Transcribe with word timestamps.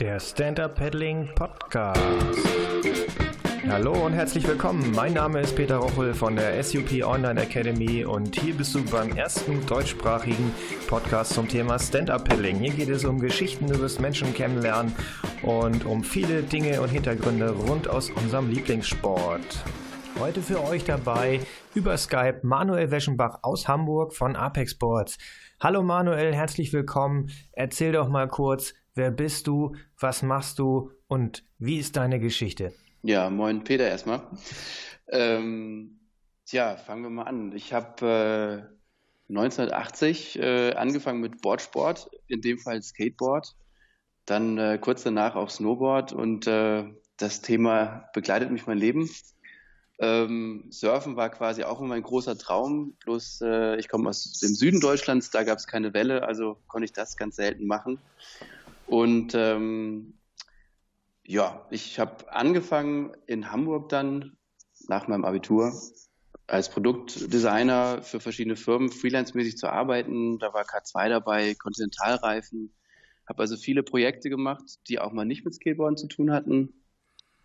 Der 0.00 0.18
Stand-Up 0.18 0.76
Paddling 0.76 1.28
Podcast. 1.34 2.00
Hallo 3.68 3.92
und 4.06 4.14
herzlich 4.14 4.48
willkommen. 4.48 4.92
Mein 4.92 5.12
Name 5.12 5.42
ist 5.42 5.54
Peter 5.54 5.76
Rochel 5.76 6.14
von 6.14 6.36
der 6.36 6.64
SUP 6.64 7.04
Online 7.04 7.42
Academy 7.42 8.06
und 8.06 8.34
hier 8.40 8.56
bist 8.56 8.74
du 8.74 8.82
beim 8.82 9.14
ersten 9.14 9.66
deutschsprachigen 9.66 10.54
Podcast 10.88 11.34
zum 11.34 11.46
Thema 11.46 11.78
Stand-Up 11.78 12.26
Paddling. 12.26 12.56
Hier 12.60 12.72
geht 12.72 12.88
es 12.88 13.04
um 13.04 13.20
Geschichten 13.20 13.66
über 13.66 13.82
das 13.82 13.98
Menschen 13.98 14.32
kennenlernen 14.32 14.94
und 15.42 15.84
um 15.84 16.02
viele 16.02 16.44
Dinge 16.44 16.80
und 16.80 16.88
Hintergründe 16.88 17.50
rund 17.50 17.86
aus 17.86 18.08
unserem 18.08 18.48
Lieblingssport. 18.48 19.64
Heute 20.18 20.40
für 20.40 20.64
euch 20.64 20.84
dabei 20.84 21.40
über 21.74 21.98
Skype 21.98 22.40
Manuel 22.42 22.90
Weschenbach 22.90 23.40
aus 23.42 23.68
Hamburg 23.68 24.14
von 24.14 24.34
Apex 24.34 24.72
Sports. 24.72 25.18
Hallo 25.60 25.82
Manuel, 25.82 26.34
herzlich 26.34 26.72
willkommen. 26.72 27.28
Erzähl 27.52 27.92
doch 27.92 28.08
mal 28.08 28.28
kurz, 28.28 28.72
wer 29.00 29.10
bist 29.10 29.46
du, 29.46 29.74
was 29.98 30.22
machst 30.22 30.58
du 30.58 30.92
und 31.08 31.42
wie 31.58 31.78
ist 31.78 31.96
deine 31.96 32.20
Geschichte? 32.20 32.74
Ja, 33.02 33.30
moin 33.30 33.64
Peter 33.64 33.88
erstmal. 33.88 34.20
Ähm, 35.08 36.00
tja, 36.44 36.76
fangen 36.76 37.02
wir 37.04 37.08
mal 37.08 37.22
an. 37.22 37.52
Ich 37.52 37.72
habe 37.72 38.68
äh, 39.30 39.32
1980 39.32 40.38
äh, 40.38 40.74
angefangen 40.74 41.20
mit 41.22 41.40
Boardsport, 41.40 42.10
in 42.26 42.42
dem 42.42 42.58
Fall 42.58 42.82
Skateboard, 42.82 43.56
dann 44.26 44.58
äh, 44.58 44.78
kurz 44.78 45.02
danach 45.02 45.34
auch 45.34 45.48
Snowboard 45.48 46.12
und 46.12 46.46
äh, 46.46 46.84
das 47.16 47.40
Thema 47.40 48.10
begleitet 48.12 48.50
mich 48.50 48.66
mein 48.66 48.76
Leben. 48.76 49.08
Ähm, 49.98 50.66
Surfen 50.70 51.16
war 51.16 51.30
quasi 51.30 51.64
auch 51.64 51.80
immer 51.80 51.94
ein 51.94 52.02
großer 52.02 52.36
Traum, 52.36 52.96
bloß 53.04 53.40
äh, 53.46 53.76
ich 53.76 53.88
komme 53.88 54.10
aus 54.10 54.38
dem 54.40 54.54
Süden 54.54 54.80
Deutschlands, 54.80 55.30
da 55.30 55.42
gab 55.42 55.58
es 55.58 55.66
keine 55.66 55.94
Welle, 55.94 56.22
also 56.22 56.58
konnte 56.68 56.84
ich 56.84 56.92
das 56.92 57.16
ganz 57.16 57.36
selten 57.36 57.66
machen. 57.66 57.98
Und 58.90 59.36
ähm, 59.36 60.14
ja, 61.24 61.64
ich 61.70 62.00
habe 62.00 62.32
angefangen 62.32 63.12
in 63.28 63.52
Hamburg 63.52 63.88
dann 63.88 64.36
nach 64.88 65.06
meinem 65.06 65.24
Abitur 65.24 65.72
als 66.48 66.70
Produktdesigner 66.70 68.02
für 68.02 68.18
verschiedene 68.18 68.56
Firmen 68.56 68.90
freelance-mäßig 68.90 69.56
zu 69.58 69.68
arbeiten. 69.68 70.40
Da 70.40 70.52
war 70.52 70.64
K2 70.64 71.08
dabei, 71.08 71.54
Kontinentalreifen. 71.54 72.74
Habe 73.28 73.42
also 73.42 73.56
viele 73.56 73.84
Projekte 73.84 74.28
gemacht, 74.28 74.64
die 74.88 74.98
auch 74.98 75.12
mal 75.12 75.24
nicht 75.24 75.44
mit 75.44 75.54
Skateboarden 75.54 75.96
zu 75.96 76.08
tun 76.08 76.32
hatten 76.32 76.74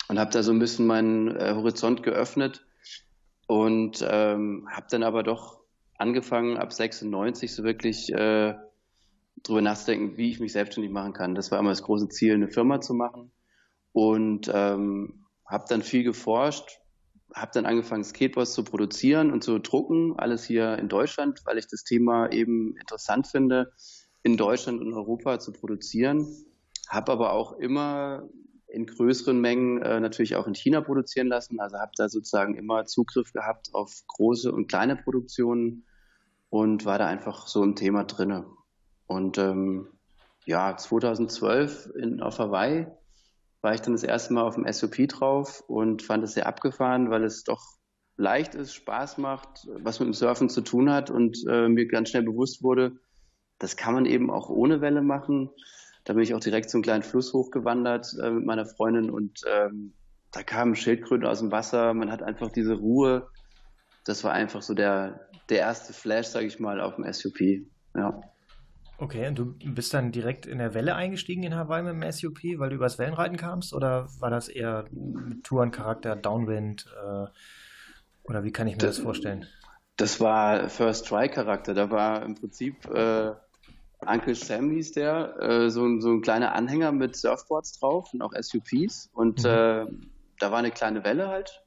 und 0.08 0.18
habe 0.18 0.32
da 0.32 0.42
so 0.42 0.52
ein 0.52 0.58
bisschen 0.58 0.88
meinen 0.88 1.28
äh, 1.36 1.54
Horizont 1.54 2.02
geöffnet 2.02 2.66
und 3.46 4.04
ähm, 4.10 4.68
habe 4.72 4.88
dann 4.90 5.04
aber 5.04 5.22
doch 5.22 5.60
angefangen 6.00 6.58
ab 6.58 6.74
96 6.74 7.54
so 7.54 7.64
wirklich 7.64 8.12
äh, 8.12 8.56
drüber 9.44 9.62
nachzudenken, 9.62 10.18
wie 10.18 10.30
ich 10.30 10.40
mich 10.40 10.54
selbstständig 10.54 10.92
machen 10.92 11.14
kann. 11.14 11.36
Das 11.36 11.52
war 11.52 11.60
immer 11.60 11.70
das 11.70 11.84
große 11.84 12.10
Ziel, 12.10 12.34
eine 12.34 12.48
Firma 12.48 12.82
zu 12.82 12.94
machen 12.94 13.32
und 13.92 14.50
ähm, 14.54 15.26
habe 15.46 15.66
dann 15.70 15.82
viel 15.82 16.04
geforscht, 16.04 16.80
habe 17.34 17.52
dann 17.54 17.66
angefangen 17.66 18.04
Skateboards 18.04 18.54
zu 18.54 18.64
produzieren 18.64 19.32
und 19.32 19.44
zu 19.44 19.60
drucken, 19.60 20.16
alles 20.18 20.44
hier 20.44 20.78
in 20.78 20.90
Deutschland, 20.90 21.42
weil 21.46 21.58
ich 21.58 21.68
das 21.68 21.84
Thema 21.84 22.32
eben 22.32 22.76
interessant 22.78 23.28
finde, 23.28 23.72
in 24.24 24.38
Deutschland 24.38 24.82
und 24.82 24.94
Europa 24.94 25.40
zu 25.40 25.52
produzieren. 25.52 26.28
Habe 26.90 27.12
aber 27.12 27.34
auch 27.34 27.54
immer 27.54 28.28
in 28.68 28.86
größeren 28.86 29.40
Mengen 29.40 29.82
äh, 29.82 30.00
natürlich 30.00 30.36
auch 30.36 30.48
in 30.48 30.56
China 30.56 30.82
produzieren 30.82 31.28
lassen. 31.28 31.60
Also 31.60 31.78
habe 31.78 31.92
da 31.96 32.10
sozusagen 32.10 32.56
immer 32.56 32.86
Zugriff 32.86 33.32
gehabt 33.32 33.70
auf 33.74 34.04
große 34.08 34.52
und 34.52 34.68
kleine 34.68 34.96
Produktionen 34.96 35.86
und 36.50 36.86
war 36.86 36.98
da 36.98 37.08
einfach 37.08 37.48
so 37.48 37.64
im 37.64 37.76
Thema 37.76 38.04
drinne. 38.04 38.46
Und 39.08 39.38
ähm, 39.38 39.88
ja, 40.46 40.76
2012 40.76 41.92
in, 41.96 42.22
auf 42.22 42.40
Hawaii 42.40 42.88
war 43.62 43.74
ich 43.74 43.82
dann 43.82 43.94
das 43.94 44.04
erste 44.04 44.34
Mal 44.34 44.44
auf 44.44 44.56
dem 44.56 44.72
SOP 44.72 45.08
drauf 45.08 45.64
und 45.68 46.04
fand 46.04 46.24
es 46.24 46.34
sehr 46.34 46.48
abgefahren, 46.48 47.10
weil 47.10 47.24
es 47.24 47.44
doch 47.44 47.62
leicht 48.18 48.56
ist, 48.56 48.74
Spaß 48.74 49.18
macht, 49.18 49.68
was 49.80 50.00
mit 50.00 50.08
dem 50.08 50.14
Surfen 50.14 50.50
zu 50.50 50.62
tun 50.62 50.92
hat 50.92 51.10
und 51.10 51.44
äh, 51.50 51.68
mir 51.68 51.88
ganz 51.88 52.10
schnell 52.10 52.24
bewusst 52.24 52.64
wurde, 52.64 52.94
das 53.60 53.76
kann 53.76 53.94
man 53.94 54.06
eben 54.06 54.30
auch 54.30 54.50
ohne 54.50 54.82
Welle 54.82 55.02
machen. 55.02 55.50
Da 56.04 56.14
bin 56.14 56.24
ich 56.24 56.34
auch 56.34 56.40
direkt 56.40 56.70
zum 56.70 56.82
kleinen 56.82 57.04
Fluss 57.04 57.34
hochgewandert 57.34 58.16
äh, 58.22 58.30
mit 58.30 58.46
meiner 58.46 58.66
Freundin 58.66 59.10
und 59.10 59.42
ähm, 59.52 59.94
da 60.32 60.44
kamen 60.44 60.76
Schildkröten 60.76 61.26
aus 61.26 61.40
dem 61.40 61.52
Wasser. 61.52 61.94
Man 61.94 62.12
hat 62.12 62.22
einfach 62.22 62.52
diese 62.52 62.74
Ruhe. 62.74 63.28
Das 64.06 64.24
war 64.24 64.34
einfach 64.34 64.62
so 64.62 64.74
der, 64.74 65.30
der 65.50 65.60
erste 65.60 65.94
Flash, 65.94 66.28
sage 66.28 66.46
ich 66.46 66.60
mal, 66.60 66.82
auf 66.82 66.96
dem 66.96 67.12
SUP. 67.12 67.40
Ja. 67.96 68.22
Okay, 68.98 69.28
und 69.28 69.36
du 69.36 69.54
bist 69.74 69.94
dann 69.94 70.12
direkt 70.12 70.46
in 70.46 70.58
der 70.58 70.74
Welle 70.74 70.96
eingestiegen 70.96 71.44
in 71.44 71.56
Hawaii 71.56 71.84
mit 71.84 72.02
dem 72.02 72.12
SUP, 72.12 72.40
weil 72.58 72.70
du 72.70 72.76
übers 72.76 72.98
Wellenreiten 72.98 73.38
kamst? 73.38 73.74
Oder 73.74 74.08
war 74.20 74.30
das 74.30 74.48
eher 74.48 74.86
mit 74.92 75.44
Tourencharakter, 75.44 76.16
Downwind? 76.16 76.86
Äh, 76.96 77.26
oder 78.24 78.44
wie 78.44 78.52
kann 78.52 78.68
ich 78.68 78.76
mir 78.76 78.80
das, 78.80 78.96
das 78.96 79.04
vorstellen? 79.04 79.46
Das 79.98 80.22
war 80.22 80.70
First 80.70 81.08
Try 81.08 81.28
Charakter. 81.28 81.74
Da 81.74 81.92
war 81.92 82.24
im 82.24 82.36
Prinzip 82.36 82.86
äh, 82.86 83.32
Uncle 84.06 84.36
Sam 84.36 84.72
hieß 84.72 84.94
der, 84.94 85.40
äh, 85.42 85.70
so, 85.70 85.86
ein, 85.86 86.02
so 86.02 86.12
ein 86.12 86.22
kleiner 86.22 86.56
Anhänger 86.56 86.92
mit 86.92 87.16
Surfboards 87.16 87.80
drauf 87.80 88.14
und 88.14 88.22
auch 88.22 88.34
SUPs. 88.40 89.10
Und 89.14 89.44
mhm. 89.44 89.50
äh, 89.50 89.86
da 90.40 90.52
war 90.52 90.60
eine 90.60 90.72
kleine 90.72 91.04
Welle 91.04 91.28
halt. 91.28 91.64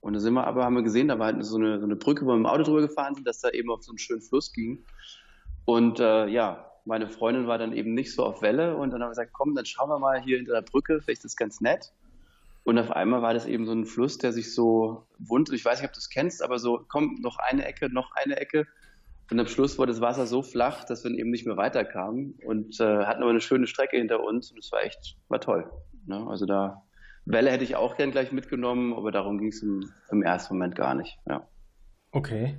Und 0.00 0.14
da 0.14 0.20
sind 0.20 0.34
wir 0.34 0.46
aber, 0.46 0.64
haben 0.64 0.74
wir 0.74 0.82
gesehen, 0.82 1.08
da 1.08 1.18
war 1.18 1.26
halt 1.26 1.44
so 1.44 1.56
eine, 1.56 1.78
so 1.78 1.84
eine 1.84 1.96
Brücke, 1.96 2.24
wo 2.24 2.30
wir 2.30 2.36
mit 2.36 2.46
dem 2.46 2.50
Auto 2.50 2.62
drüber 2.62 2.80
gefahren 2.80 3.14
sind, 3.14 3.26
dass 3.26 3.40
da 3.40 3.50
eben 3.50 3.70
auf 3.70 3.82
so 3.82 3.92
einen 3.92 3.98
schönen 3.98 4.22
Fluss 4.22 4.52
ging. 4.52 4.84
Und 5.64 6.00
äh, 6.00 6.26
ja, 6.26 6.66
meine 6.84 7.08
Freundin 7.08 7.46
war 7.46 7.58
dann 7.58 7.72
eben 7.72 7.94
nicht 7.94 8.14
so 8.14 8.24
auf 8.24 8.42
Welle 8.42 8.76
und 8.76 8.90
dann 8.90 9.00
haben 9.00 9.08
wir 9.08 9.10
gesagt, 9.10 9.32
komm, 9.32 9.54
dann 9.54 9.66
schauen 9.66 9.88
wir 9.88 9.98
mal 9.98 10.20
hier 10.20 10.38
hinter 10.38 10.54
der 10.54 10.62
Brücke, 10.62 11.00
vielleicht 11.00 11.18
ist 11.18 11.32
das 11.32 11.36
ganz 11.36 11.60
nett. 11.60 11.92
Und 12.64 12.78
auf 12.78 12.90
einmal 12.90 13.22
war 13.22 13.34
das 13.34 13.46
eben 13.46 13.66
so 13.66 13.72
ein 13.72 13.86
Fluss, 13.86 14.18
der 14.18 14.32
sich 14.32 14.54
so 14.54 15.06
wund, 15.18 15.50
ich 15.52 15.64
weiß 15.64 15.80
nicht, 15.80 15.88
ob 15.88 15.94
du 15.94 15.98
es 15.98 16.10
kennst, 16.10 16.42
aber 16.42 16.58
so, 16.58 16.84
komm, 16.88 17.18
noch 17.20 17.38
eine 17.38 17.64
Ecke, 17.64 17.92
noch 17.92 18.12
eine 18.12 18.36
Ecke. 18.36 18.66
Und 19.30 19.38
am 19.38 19.46
Schluss 19.46 19.78
wurde 19.78 19.92
das 19.92 20.00
Wasser 20.00 20.26
so 20.26 20.42
flach, 20.42 20.84
dass 20.84 21.04
wir 21.04 21.10
eben 21.12 21.30
nicht 21.30 21.46
mehr 21.46 21.56
weiterkamen 21.56 22.38
und 22.44 22.80
äh, 22.80 23.04
hatten 23.04 23.22
aber 23.22 23.30
eine 23.30 23.40
schöne 23.40 23.66
Strecke 23.66 23.96
hinter 23.96 24.22
uns 24.22 24.50
und 24.50 24.58
es 24.58 24.72
war 24.72 24.82
echt, 24.82 25.16
war 25.28 25.40
toll. 25.40 25.70
Ne? 26.06 26.26
Also 26.28 26.46
da, 26.46 26.82
Welle 27.24 27.50
hätte 27.50 27.64
ich 27.64 27.76
auch 27.76 27.96
gern 27.96 28.10
gleich 28.10 28.32
mitgenommen, 28.32 28.94
aber 28.94 29.12
darum 29.12 29.38
ging 29.38 29.48
es 29.48 29.62
im, 29.62 29.92
im, 30.10 30.22
ersten 30.22 30.54
Moment 30.54 30.74
gar 30.74 30.94
nicht. 30.94 31.18
Ja. 31.28 31.46
Okay. 32.12 32.58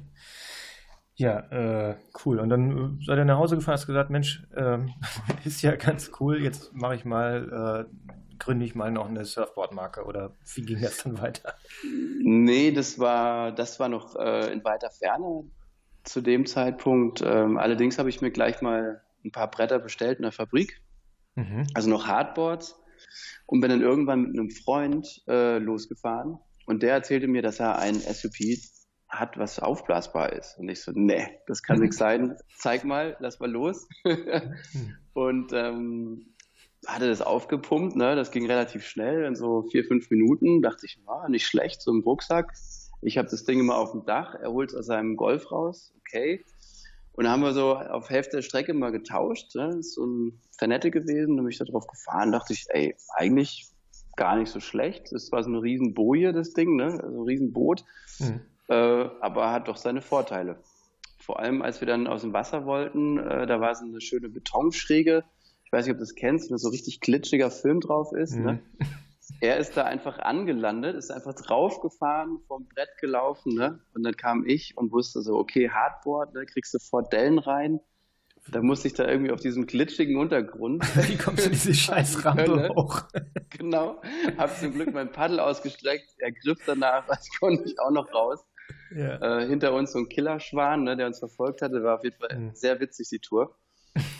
Ja, 1.21 1.41
äh, 1.51 1.97
cool. 2.25 2.39
Und 2.39 2.49
dann 2.49 2.99
seid 3.05 3.19
ihr 3.19 3.25
nach 3.25 3.37
Hause 3.37 3.55
gefahren, 3.55 3.73
hast 3.73 3.85
gesagt, 3.85 4.09
Mensch, 4.09 4.43
äh, 4.55 4.79
ist 5.45 5.61
ja 5.61 5.75
ganz 5.75 6.09
cool, 6.19 6.41
jetzt 6.41 6.73
mache 6.73 6.95
ich 6.95 7.05
mal, 7.05 7.85
äh, 7.87 8.37
gründe 8.39 8.65
ich 8.65 8.73
mal 8.73 8.89
noch 8.89 9.07
eine 9.07 9.23
Surfboard-Marke 9.23 10.03
oder 10.05 10.35
wie 10.55 10.63
ging 10.63 10.81
das 10.81 11.03
dann 11.03 11.21
weiter? 11.21 11.53
Nee, 12.23 12.71
das 12.71 12.97
war, 12.97 13.51
das 13.51 13.79
war 13.79 13.87
noch 13.87 14.15
äh, 14.15 14.51
in 14.51 14.63
weiter 14.63 14.89
Ferne 14.89 15.43
zu 16.05 16.21
dem 16.21 16.47
Zeitpunkt. 16.47 17.21
Ähm, 17.23 17.59
allerdings 17.59 17.99
habe 17.99 18.09
ich 18.09 18.21
mir 18.21 18.31
gleich 18.31 18.63
mal 18.63 19.03
ein 19.23 19.31
paar 19.31 19.51
Bretter 19.51 19.77
bestellt 19.77 20.17
in 20.17 20.23
der 20.23 20.31
Fabrik, 20.31 20.81
mhm. 21.35 21.67
also 21.75 21.88
noch 21.88 22.07
Hardboards 22.07 22.81
und 23.45 23.61
bin 23.61 23.69
dann 23.69 23.81
irgendwann 23.81 24.23
mit 24.23 24.39
einem 24.39 24.49
Freund 24.49 25.21
äh, 25.27 25.59
losgefahren 25.59 26.39
und 26.65 26.81
der 26.81 26.93
erzählte 26.93 27.27
mir, 27.27 27.43
dass 27.43 27.59
er 27.59 27.77
ein 27.77 27.93
SUP 27.93 28.38
hat, 29.11 29.38
was 29.38 29.59
aufblasbar 29.59 30.33
ist. 30.33 30.57
Und 30.57 30.69
ich 30.69 30.81
so, 30.81 30.91
nee, 30.95 31.27
das 31.45 31.61
kann 31.61 31.79
nichts 31.79 31.97
sein. 31.97 32.38
Zeig 32.57 32.85
mal, 32.85 33.17
lass 33.19 33.39
mal 33.39 33.51
los. 33.51 33.88
und 35.13 35.51
ähm, 35.53 36.25
hatte 36.88 37.07
das 37.07 37.21
aufgepumpt, 37.21 37.95
ne? 37.95 38.16
Das 38.16 38.31
ging 38.31 38.47
relativ 38.47 38.85
schnell, 38.85 39.25
in 39.25 39.35
so 39.35 39.63
vier, 39.63 39.83
fünf 39.83 40.09
Minuten. 40.09 40.61
Dachte 40.61 40.85
ich, 40.85 41.00
war 41.05 41.29
nicht 41.29 41.45
schlecht, 41.45 41.81
so 41.81 41.91
ein 41.91 42.01
Rucksack. 42.01 42.53
Ich 43.01 43.17
habe 43.17 43.27
das 43.29 43.44
Ding 43.44 43.59
immer 43.59 43.77
auf 43.77 43.91
dem 43.91 44.05
Dach, 44.05 44.35
er 44.35 44.51
holt 44.51 44.69
es 44.69 44.75
aus 44.75 44.85
seinem 44.85 45.17
Golf 45.17 45.51
raus, 45.51 45.94
okay. 46.00 46.44
Und 47.13 47.25
dann 47.25 47.33
haben 47.33 47.41
wir 47.41 47.53
so 47.53 47.75
auf 47.75 48.09
Hälfte 48.09 48.38
der 48.38 48.41
Strecke 48.41 48.73
mal 48.73 48.91
getauscht. 48.91 49.53
Ne? 49.55 49.67
Das 49.67 49.75
ist 49.88 49.95
so 49.95 50.05
ein 50.05 50.39
Fernette 50.57 50.91
gewesen, 50.91 51.35
da 51.35 51.44
bin 51.44 51.51
ich 51.51 51.57
da 51.57 51.66
drauf 51.66 51.85
gefahren, 51.88 52.31
dachte 52.31 52.53
ich, 52.53 52.65
ey, 52.69 52.95
eigentlich 53.15 53.68
gar 54.15 54.38
nicht 54.38 54.51
so 54.51 54.59
schlecht. 54.59 55.12
Das 55.12 55.31
war 55.31 55.44
so 55.44 55.50
eine 55.50 55.62
riesen 55.62 55.94
Boje, 55.94 56.31
das 56.31 56.53
Ding, 56.53 56.75
ne? 56.75 57.00
Also 57.03 57.21
ein 57.21 57.27
riesen 57.27 57.51
Boot. 57.53 57.83
Mhm. 58.19 58.41
Äh, 58.71 59.09
aber 59.19 59.51
hat 59.51 59.68
doch 59.68 59.75
seine 59.75 60.01
Vorteile. 60.01 60.63
Vor 61.19 61.39
allem, 61.39 61.62
als 61.62 61.81
wir 61.81 61.88
dann 61.88 62.07
aus 62.07 62.21
dem 62.21 62.31
Wasser 62.31 62.65
wollten, 62.65 63.18
äh, 63.18 63.45
da 63.45 63.59
war 63.59 63.75
so 63.75 63.83
eine 63.85 64.00
schöne 64.00 64.29
Betonschräge. 64.29 65.25
Ich 65.65 65.71
weiß 65.73 65.85
nicht, 65.85 65.94
ob 65.94 65.97
du 65.97 66.03
das 66.03 66.15
kennst, 66.15 66.50
wenn 66.50 66.57
so 66.57 66.69
richtig 66.69 67.01
glitschiger 67.01 67.51
Film 67.51 67.81
drauf 67.81 68.13
ist. 68.13 68.35
Mhm. 68.35 68.45
Ne? 68.45 68.59
er 69.41 69.57
ist 69.57 69.75
da 69.75 69.83
einfach 69.83 70.19
angelandet, 70.19 70.95
ist 70.95 71.12
einfach 71.12 71.33
draufgefahren, 71.33 72.39
vom 72.47 72.68
Brett 72.68 72.89
gelaufen, 73.00 73.56
ne? 73.56 73.79
Und 73.94 74.03
dann 74.03 74.15
kam 74.15 74.45
ich 74.45 74.77
und 74.77 74.91
wusste 74.91 75.21
so, 75.21 75.35
okay, 75.35 75.69
Hardboard, 75.69 76.33
ne, 76.33 76.45
kriegst 76.45 76.74
du 76.74 76.79
sofort 76.79 77.12
Dellen 77.12 77.39
rein. 77.39 77.79
Da 78.50 78.62
musste 78.62 78.88
ich 78.88 78.95
da 78.95 79.07
irgendwie 79.07 79.31
auf 79.31 79.39
diesem 79.39 79.67
glitschigen 79.67 80.17
Untergrund. 80.17 80.83
Wie 81.07 81.17
kommst 81.17 81.45
du 81.45 81.50
diese 81.50 81.74
scheiß 81.74 82.25
Rampe 82.25 82.69
hoch? 82.69 83.03
genau. 83.50 84.01
Hab 84.38 84.57
zum 84.57 84.74
Glück 84.74 84.94
mein 84.94 85.12
Paddel 85.12 85.39
ausgestreckt, 85.39 86.09
er 86.17 86.31
griff 86.31 86.59
danach, 86.65 87.06
das 87.07 87.29
konnte 87.39 87.63
ich 87.65 87.79
auch 87.79 87.91
noch 87.91 88.12
raus. 88.13 88.39
Ja. 88.95 89.21
Äh, 89.21 89.47
hinter 89.47 89.73
uns 89.73 89.93
so 89.93 89.99
ein 89.99 90.09
Killerschwan, 90.09 90.83
ne, 90.83 90.97
der 90.97 91.07
uns 91.07 91.19
verfolgt 91.19 91.61
hatte, 91.61 91.83
war 91.83 91.95
auf 91.95 92.03
jeden 92.03 92.17
Fall 92.17 92.38
mhm. 92.38 92.51
sehr 92.53 92.79
witzig, 92.79 93.07
die 93.09 93.19
Tour. 93.19 93.55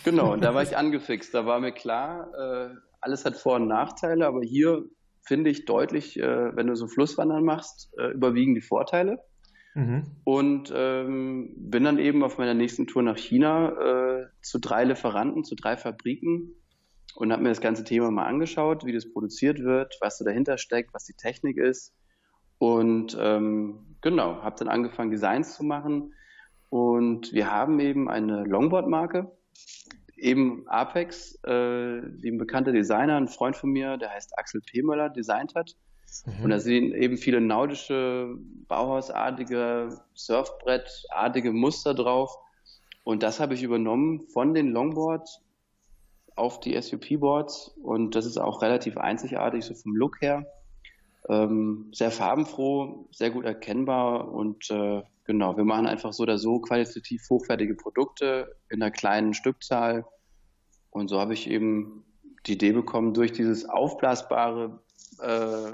Genau, 0.04 0.32
und 0.32 0.42
da 0.42 0.54
war 0.54 0.62
ich 0.62 0.76
angefixt. 0.76 1.34
Da 1.34 1.46
war 1.46 1.60
mir 1.60 1.72
klar, 1.72 2.32
äh, 2.34 2.74
alles 3.00 3.24
hat 3.24 3.36
Vor- 3.36 3.56
und 3.56 3.68
Nachteile, 3.68 4.26
aber 4.26 4.42
hier 4.42 4.84
finde 5.24 5.50
ich 5.50 5.64
deutlich, 5.64 6.18
äh, 6.18 6.56
wenn 6.56 6.66
du 6.66 6.74
so 6.74 6.86
Flusswandern 6.86 7.44
machst, 7.44 7.92
äh, 7.98 8.12
überwiegen 8.12 8.54
die 8.54 8.60
Vorteile. 8.60 9.18
Mhm. 9.74 10.04
Und 10.24 10.72
ähm, 10.74 11.54
bin 11.56 11.84
dann 11.84 11.98
eben 11.98 12.22
auf 12.22 12.38
meiner 12.38 12.54
nächsten 12.54 12.86
Tour 12.86 13.02
nach 13.02 13.16
China 13.16 14.20
äh, 14.20 14.26
zu 14.42 14.58
drei 14.58 14.84
Lieferanten, 14.84 15.44
zu 15.44 15.54
drei 15.54 15.76
Fabriken 15.76 16.54
und 17.14 17.32
habe 17.32 17.42
mir 17.42 17.48
das 17.48 17.60
ganze 17.60 17.84
Thema 17.84 18.10
mal 18.10 18.26
angeschaut, 18.26 18.84
wie 18.84 18.92
das 18.92 19.10
produziert 19.10 19.60
wird, 19.60 19.96
was 20.00 20.18
da 20.18 20.24
dahinter 20.24 20.58
steckt, 20.58 20.92
was 20.92 21.04
die 21.04 21.14
Technik 21.14 21.56
ist. 21.56 21.94
Und 22.62 23.18
ähm, 23.20 23.80
genau, 24.02 24.40
habe 24.40 24.54
dann 24.56 24.68
angefangen, 24.68 25.10
Designs 25.10 25.56
zu 25.56 25.64
machen. 25.64 26.14
Und 26.70 27.32
wir 27.32 27.50
haben 27.50 27.80
eben 27.80 28.08
eine 28.08 28.44
Longboard-Marke, 28.44 29.32
eben 30.16 30.62
Apex, 30.68 31.34
äh, 31.42 32.02
die 32.02 32.30
ein 32.30 32.38
bekannter 32.38 32.70
Designer, 32.70 33.16
ein 33.16 33.26
Freund 33.26 33.56
von 33.56 33.70
mir, 33.70 33.96
der 33.96 34.10
heißt 34.10 34.38
Axel 34.38 34.60
Pemöller, 34.60 35.10
designt 35.10 35.56
hat. 35.56 35.74
Mhm. 36.24 36.44
Und 36.44 36.50
da 36.50 36.60
sind 36.60 36.94
eben 36.94 37.16
viele 37.16 37.40
naudische, 37.40 38.36
Bauhausartige, 38.68 39.98
Surfbrettartige 40.14 41.50
Muster 41.50 41.94
drauf. 41.94 42.32
Und 43.02 43.24
das 43.24 43.40
habe 43.40 43.54
ich 43.54 43.64
übernommen 43.64 44.20
von 44.32 44.54
den 44.54 44.68
Longboards 44.68 45.40
auf 46.36 46.60
die 46.60 46.80
SUP-Boards. 46.80 47.76
Und 47.82 48.14
das 48.14 48.24
ist 48.24 48.38
auch 48.38 48.62
relativ 48.62 48.98
einzigartig, 48.98 49.64
so 49.64 49.74
vom 49.74 49.96
Look 49.96 50.20
her. 50.20 50.46
Ähm, 51.28 51.90
sehr 51.92 52.10
farbenfroh, 52.10 53.08
sehr 53.12 53.30
gut 53.30 53.44
erkennbar 53.44 54.32
und 54.32 54.70
äh, 54.70 55.02
genau, 55.24 55.56
wir 55.56 55.64
machen 55.64 55.86
einfach 55.86 56.12
so 56.12 56.24
oder 56.24 56.38
so 56.38 56.60
qualitativ 56.60 57.22
hochwertige 57.30 57.74
Produkte 57.74 58.56
in 58.70 58.82
einer 58.82 58.90
kleinen 58.90 59.34
Stückzahl. 59.34 60.04
Und 60.90 61.08
so 61.08 61.20
habe 61.20 61.34
ich 61.34 61.48
eben 61.48 62.04
die 62.46 62.54
Idee 62.54 62.72
bekommen, 62.72 63.14
durch 63.14 63.32
dieses 63.32 63.68
aufblasbare 63.68 64.80
äh, 65.20 65.72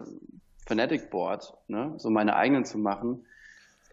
Fanatic 0.66 1.10
Board, 1.10 1.54
ne, 1.66 1.94
so 1.96 2.10
meine 2.10 2.36
eigenen 2.36 2.64
zu 2.66 2.78
machen, 2.78 3.26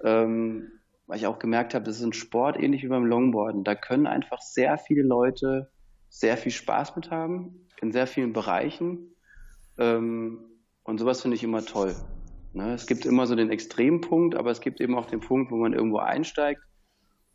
ähm, 0.03 0.71
weil 1.07 1.17
ich 1.17 1.27
auch 1.27 1.39
gemerkt 1.39 1.73
habe, 1.73 1.85
das 1.85 1.97
ist 1.97 2.03
ein 2.03 2.13
Sport 2.13 2.59
ähnlich 2.59 2.83
wie 2.83 2.87
beim 2.87 3.05
Longboarden. 3.05 3.63
Da 3.63 3.75
können 3.75 4.07
einfach 4.07 4.41
sehr 4.41 4.77
viele 4.77 5.03
Leute 5.03 5.71
sehr 6.09 6.37
viel 6.37 6.51
Spaß 6.51 6.95
mit 6.95 7.11
haben, 7.11 7.67
in 7.81 7.91
sehr 7.91 8.07
vielen 8.07 8.33
Bereichen. 8.33 9.15
Ähm, 9.77 10.39
und 10.85 10.99
sowas 10.99 11.21
finde 11.21 11.35
ich 11.35 11.43
immer 11.43 11.65
toll. 11.65 11.95
Ne? 12.53 12.73
Es 12.73 12.85
gibt 12.87 13.05
immer 13.05 13.27
so 13.27 13.35
den 13.35 13.49
Extrempunkt, 13.49 14.35
aber 14.35 14.51
es 14.51 14.61
gibt 14.61 14.79
eben 14.79 14.95
auch 14.95 15.07
den 15.07 15.19
Punkt, 15.19 15.51
wo 15.51 15.57
man 15.57 15.73
irgendwo 15.73 15.97
einsteigt. 15.97 16.61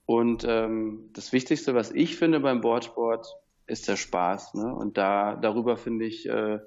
Und 0.06 0.44
ähm, 0.48 1.10
das 1.12 1.32
Wichtigste, 1.32 1.74
was 1.74 1.90
ich 1.90 2.16
finde 2.16 2.40
beim 2.40 2.62
Boardsport, 2.62 3.36
ist 3.66 3.86
der 3.86 3.96
Spaß. 3.96 4.54
Ne? 4.54 4.74
Und 4.74 4.96
da 4.96 5.36
darüber 5.36 5.76
finde 5.76 6.06
ich, 6.06 6.28
äh, 6.28 6.58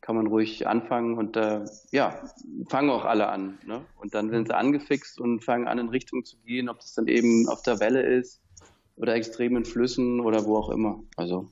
kann 0.00 0.16
man 0.16 0.26
ruhig 0.26 0.66
anfangen 0.66 1.16
und 1.18 1.36
äh, 1.36 1.64
ja, 1.90 2.22
fangen 2.68 2.90
auch 2.90 3.04
alle 3.04 3.28
an. 3.28 3.58
Ne? 3.66 3.84
Und 4.00 4.14
dann 4.14 4.30
sind 4.30 4.48
sie 4.48 4.56
angefixt 4.56 5.20
und 5.20 5.44
fangen 5.44 5.68
an, 5.68 5.78
in 5.78 5.88
Richtung 5.88 6.24
zu 6.24 6.38
gehen, 6.38 6.68
ob 6.68 6.80
das 6.80 6.94
dann 6.94 7.06
eben 7.08 7.48
auf 7.48 7.62
der 7.62 7.78
Welle 7.78 8.02
ist 8.02 8.40
oder 8.96 9.14
extremen 9.14 9.64
Flüssen 9.64 10.20
oder 10.20 10.44
wo 10.44 10.56
auch 10.56 10.70
immer. 10.70 11.02
Also 11.16 11.50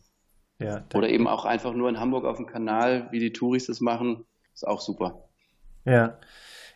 ja, 0.58 0.84
oder 0.94 1.08
eben 1.08 1.26
auch 1.26 1.44
einfach 1.44 1.74
nur 1.74 1.88
in 1.88 2.00
Hamburg 2.00 2.24
auf 2.24 2.36
dem 2.36 2.46
Kanal, 2.46 3.08
wie 3.12 3.20
die 3.20 3.32
Touris 3.32 3.66
das 3.66 3.80
machen, 3.80 4.26
ist 4.60 4.68
auch 4.68 4.80
super. 4.80 5.24
Ja, 5.84 6.18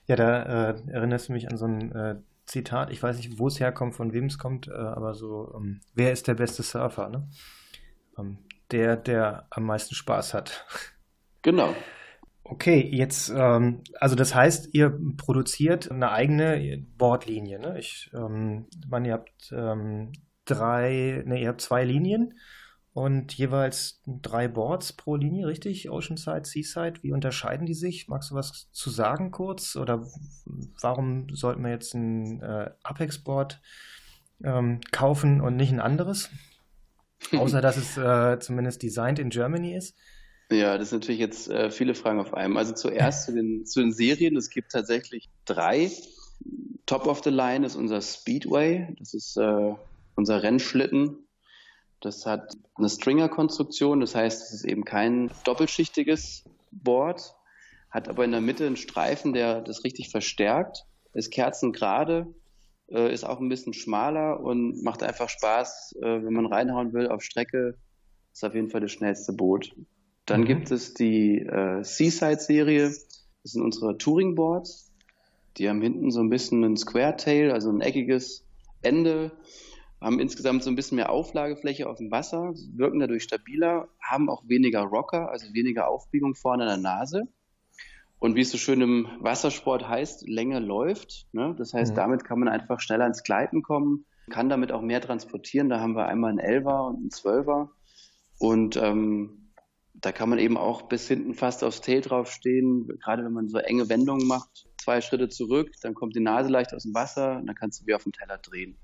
ja, 0.07 0.17
da 0.17 0.71
äh, 0.71 0.75
erinnerst 0.91 1.29
du 1.29 1.33
mich 1.33 1.51
an 1.51 1.57
so 1.57 1.67
ein 1.67 1.93
äh, 1.93 2.17
Zitat. 2.47 2.91
Ich 2.91 3.03
weiß 3.03 3.17
nicht, 3.17 3.39
wo 3.39 3.49
es 3.49 3.61
herkommt, 3.61 3.95
von 3.95 4.13
wem 4.13 4.27
es 4.27 4.39
kommt, 4.39 4.69
äh, 4.69 4.73
aber 4.73 5.15
so: 5.15 5.53
ähm, 5.55 5.81
Wer 5.95 6.13
ist 6.13 6.27
der 6.27 6.35
beste 6.35 6.63
Surfer? 6.63 7.09
Ne? 7.09 7.29
Ähm, 8.19 8.39
der, 8.71 8.97
der 8.97 9.47
am 9.51 9.65
meisten 9.65 9.95
Spaß 9.95 10.35
hat. 10.35 10.67
Genau. 11.43 11.75
Okay, 12.43 12.81
jetzt, 12.81 13.31
ähm, 13.35 13.83
also 14.01 14.17
das 14.17 14.35
heißt, 14.35 14.75
ihr 14.75 14.99
produziert 15.17 15.91
eine 15.91 16.11
eigene 16.11 16.85
Bordlinie. 16.97 17.59
Ne? 17.59 17.79
Ich 17.79 18.11
ähm, 18.15 18.67
meine, 18.89 19.09
ihr 19.09 19.15
habt 19.15 19.53
ähm, 19.53 20.13
drei, 20.45 21.23
ne, 21.27 21.41
ihr 21.41 21.49
habt 21.49 21.61
zwei 21.61 21.85
Linien 21.85 22.35
und 22.95 23.35
jeweils 23.35 24.01
drei 24.07 24.47
Boards 24.47 24.93
pro 24.93 25.17
Linie, 25.17 25.49
richtig? 25.49 25.91
Oceanside, 25.91 26.45
Seaside, 26.45 27.03
wie 27.03 27.11
unterscheiden 27.11 27.67
die 27.67 27.75
sich? 27.75 28.07
Magst 28.07 28.31
du 28.31 28.37
was 28.37 28.71
zu 28.71 28.89
sagen 28.89 29.33
kurz? 29.33 29.75
Oder 29.75 30.07
warum 30.81 31.27
sollten 31.35 31.65
wir 31.65 31.71
jetzt 31.71 31.95
ein 31.95 32.41
äh, 32.41 32.71
Apex-Board 32.85 33.61
ähm, 34.45 34.81
kaufen 34.93 35.41
und 35.41 35.57
nicht 35.57 35.73
ein 35.73 35.81
anderes? 35.81 36.31
Außer 37.33 37.61
dass 37.61 37.77
es 37.77 37.97
äh, 37.97 38.39
zumindest 38.39 38.85
designed 38.85 39.19
in 39.19 39.31
Germany 39.31 39.75
ist. 39.75 39.97
Ja, 40.53 40.79
das 40.79 40.91
sind 40.91 41.03
natürlich 41.03 41.21
jetzt 41.21 41.49
äh, 41.49 41.73
viele 41.73 41.97
Fragen 41.97 42.21
auf 42.21 42.33
einem. 42.33 42.57
Also 42.57 42.75
zuerst 42.75 43.27
zu 43.27 43.33
den, 43.33 43.67
zu 43.67 43.81
den 43.81 43.93
Serien. 43.93 44.37
Es 44.37 44.51
gibt 44.51 44.71
tatsächlich 44.71 45.31
drei. 45.47 45.91
Top 46.87 47.09
of 47.09 47.25
the 47.25 47.31
Line 47.31 47.67
ist 47.67 47.75
unser 47.75 48.01
Speedway. 48.01 48.95
Das 49.01 49.15
ist 49.15 49.37
äh, 49.37 49.75
unser 50.15 50.45
Rennschlitten. 50.45 51.24
Das 52.05 52.27
hat 52.27 52.55
eine 52.75 52.89
Stringer-Konstruktion. 52.89 54.01
Das 54.01 54.15
heißt, 54.15 54.43
es 54.43 54.53
ist 54.53 54.65
eben 54.65 54.85
kein 54.85 55.31
doppelschichtiges 55.45 56.45
Board, 56.71 57.35
hat 57.91 58.09
aber 58.09 58.25
in 58.25 58.33
der 58.33 58.43
Mitte 58.43 58.67
einen 58.67 58.77
Streifen, 58.77 59.33
der 59.33 59.63
das 59.63 59.85
richtig 59.85 60.11
verstärkt. 60.11 60.85
Ist 61.15 61.31
kerzengerade, 61.31 62.27
äh, 62.89 63.13
ist 63.13 63.25
auch 63.25 63.41
ein 63.41 63.49
bisschen 63.49 63.73
schmaler 63.73 64.41
und 64.41 64.83
macht 64.83 65.03
einfach 65.03 65.31
Spaß, 65.31 65.97
äh, 66.03 66.25
wenn 66.25 66.33
man 66.35 66.47
reinhauen 66.47 66.93
will 66.93 67.09
auf 67.09 67.23
Strecke. 67.23 67.79
Ist 68.33 68.45
auf 68.45 68.55
jeden 68.55 68.69
Fall 68.69 68.83
das 68.83 68.93
schnellste 68.93 69.33
Boot. 69.33 69.75
Dann 70.27 70.43
mhm. 70.43 70.47
gibt 70.47 70.71
es 70.73 70.93
die 70.93 71.39
äh, 71.39 71.83
Seaside-Serie. 71.83 72.89
Das 73.43 73.53
sind 73.53 73.63
unsere 73.63 73.97
Touring-Boards. 73.97 74.93
Die 75.57 75.69
haben 75.69 75.81
hinten 75.81 76.11
so 76.11 76.21
ein 76.21 76.31
bisschen 76.31 76.65
ein 76.65 76.77
Square-Tail, 76.77 77.53
also 77.53 77.71
ein 77.71 77.81
eckiges 77.81 78.45
Ende. 78.83 79.33
Haben 80.05 80.21
insgesamt 80.21 80.63
so 80.63 80.71
ein 80.71 80.77
bisschen 80.77 80.97
mehr 80.97 81.09
Auflagefläche 81.09 81.89
auf 81.89 81.97
dem 81.97 82.11
Wasser, 82.11 82.53
wirken 82.75 83.01
dadurch 83.01 83.23
stabiler, 83.23 83.89
haben 84.03 84.29
auch 84.29 84.47
weniger 84.47 84.83
Rocker, 84.83 85.31
also 85.31 85.55
weniger 85.55 85.89
Aufbiegung 85.89 86.35
vorne 86.35 86.65
an 86.65 86.83
der 86.83 86.93
Nase. 86.93 87.23
Und 88.19 88.37
wie 88.37 88.43
es 88.43 88.51
so 88.51 88.59
schön 88.59 88.83
im 88.83 89.09
Wassersport 89.21 89.89
heißt, 89.89 90.29
Länge 90.29 90.59
läuft. 90.59 91.27
Ne? 91.33 91.55
Das 91.57 91.73
heißt, 91.73 91.93
mhm. 91.93 91.97
damit 91.97 92.25
kann 92.25 92.39
man 92.39 92.49
einfach 92.49 92.81
schneller 92.81 93.07
ins 93.07 93.23
Gleiten 93.23 93.63
kommen, 93.63 94.05
kann 94.29 94.51
damit 94.51 94.73
auch 94.73 94.83
mehr 94.83 95.01
transportieren. 95.01 95.71
Da 95.71 95.81
haben 95.81 95.97
wir 95.97 96.05
einmal 96.05 96.29
einen 96.29 96.39
Elfer 96.39 96.85
und 96.85 96.97
einen 96.97 97.11
Zwölfer. 97.11 97.71
Und 98.39 98.77
ähm, 98.77 99.51
da 99.95 100.13
kann 100.13 100.29
man 100.29 100.39
eben 100.39 100.59
auch 100.59 100.83
bis 100.83 101.09
hinten 101.09 101.33
fast 101.33 101.65
aufs 101.65 101.81
Tail 101.81 102.03
draufstehen, 102.03 102.89
gerade 103.03 103.25
wenn 103.25 103.33
man 103.33 103.49
so 103.49 103.57
enge 103.57 103.89
Wendungen 103.89 104.27
macht, 104.27 104.69
zwei 104.77 105.01
Schritte 105.01 105.31
zurück, 105.31 105.71
dann 105.81 105.95
kommt 105.95 106.15
die 106.15 106.21
Nase 106.21 106.51
leicht 106.51 106.75
aus 106.75 106.83
dem 106.83 106.93
Wasser 106.93 107.39
und 107.39 107.47
dann 107.47 107.57
kannst 107.57 107.81
du 107.81 107.87
wie 107.87 107.95
auf 107.95 108.03
dem 108.03 108.13
Teller 108.13 108.37
drehen. 108.37 108.77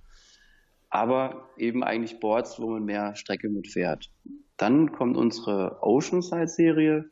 Aber 0.90 1.49
eben 1.56 1.85
eigentlich 1.85 2.20
Boards, 2.20 2.61
wo 2.61 2.70
man 2.70 2.85
mehr 2.85 3.14
Strecke 3.14 3.49
mit 3.49 3.68
fährt. 3.68 4.11
Dann 4.56 4.92
kommt 4.92 5.16
unsere 5.16 5.78
Oceanside-Serie. 5.82 7.09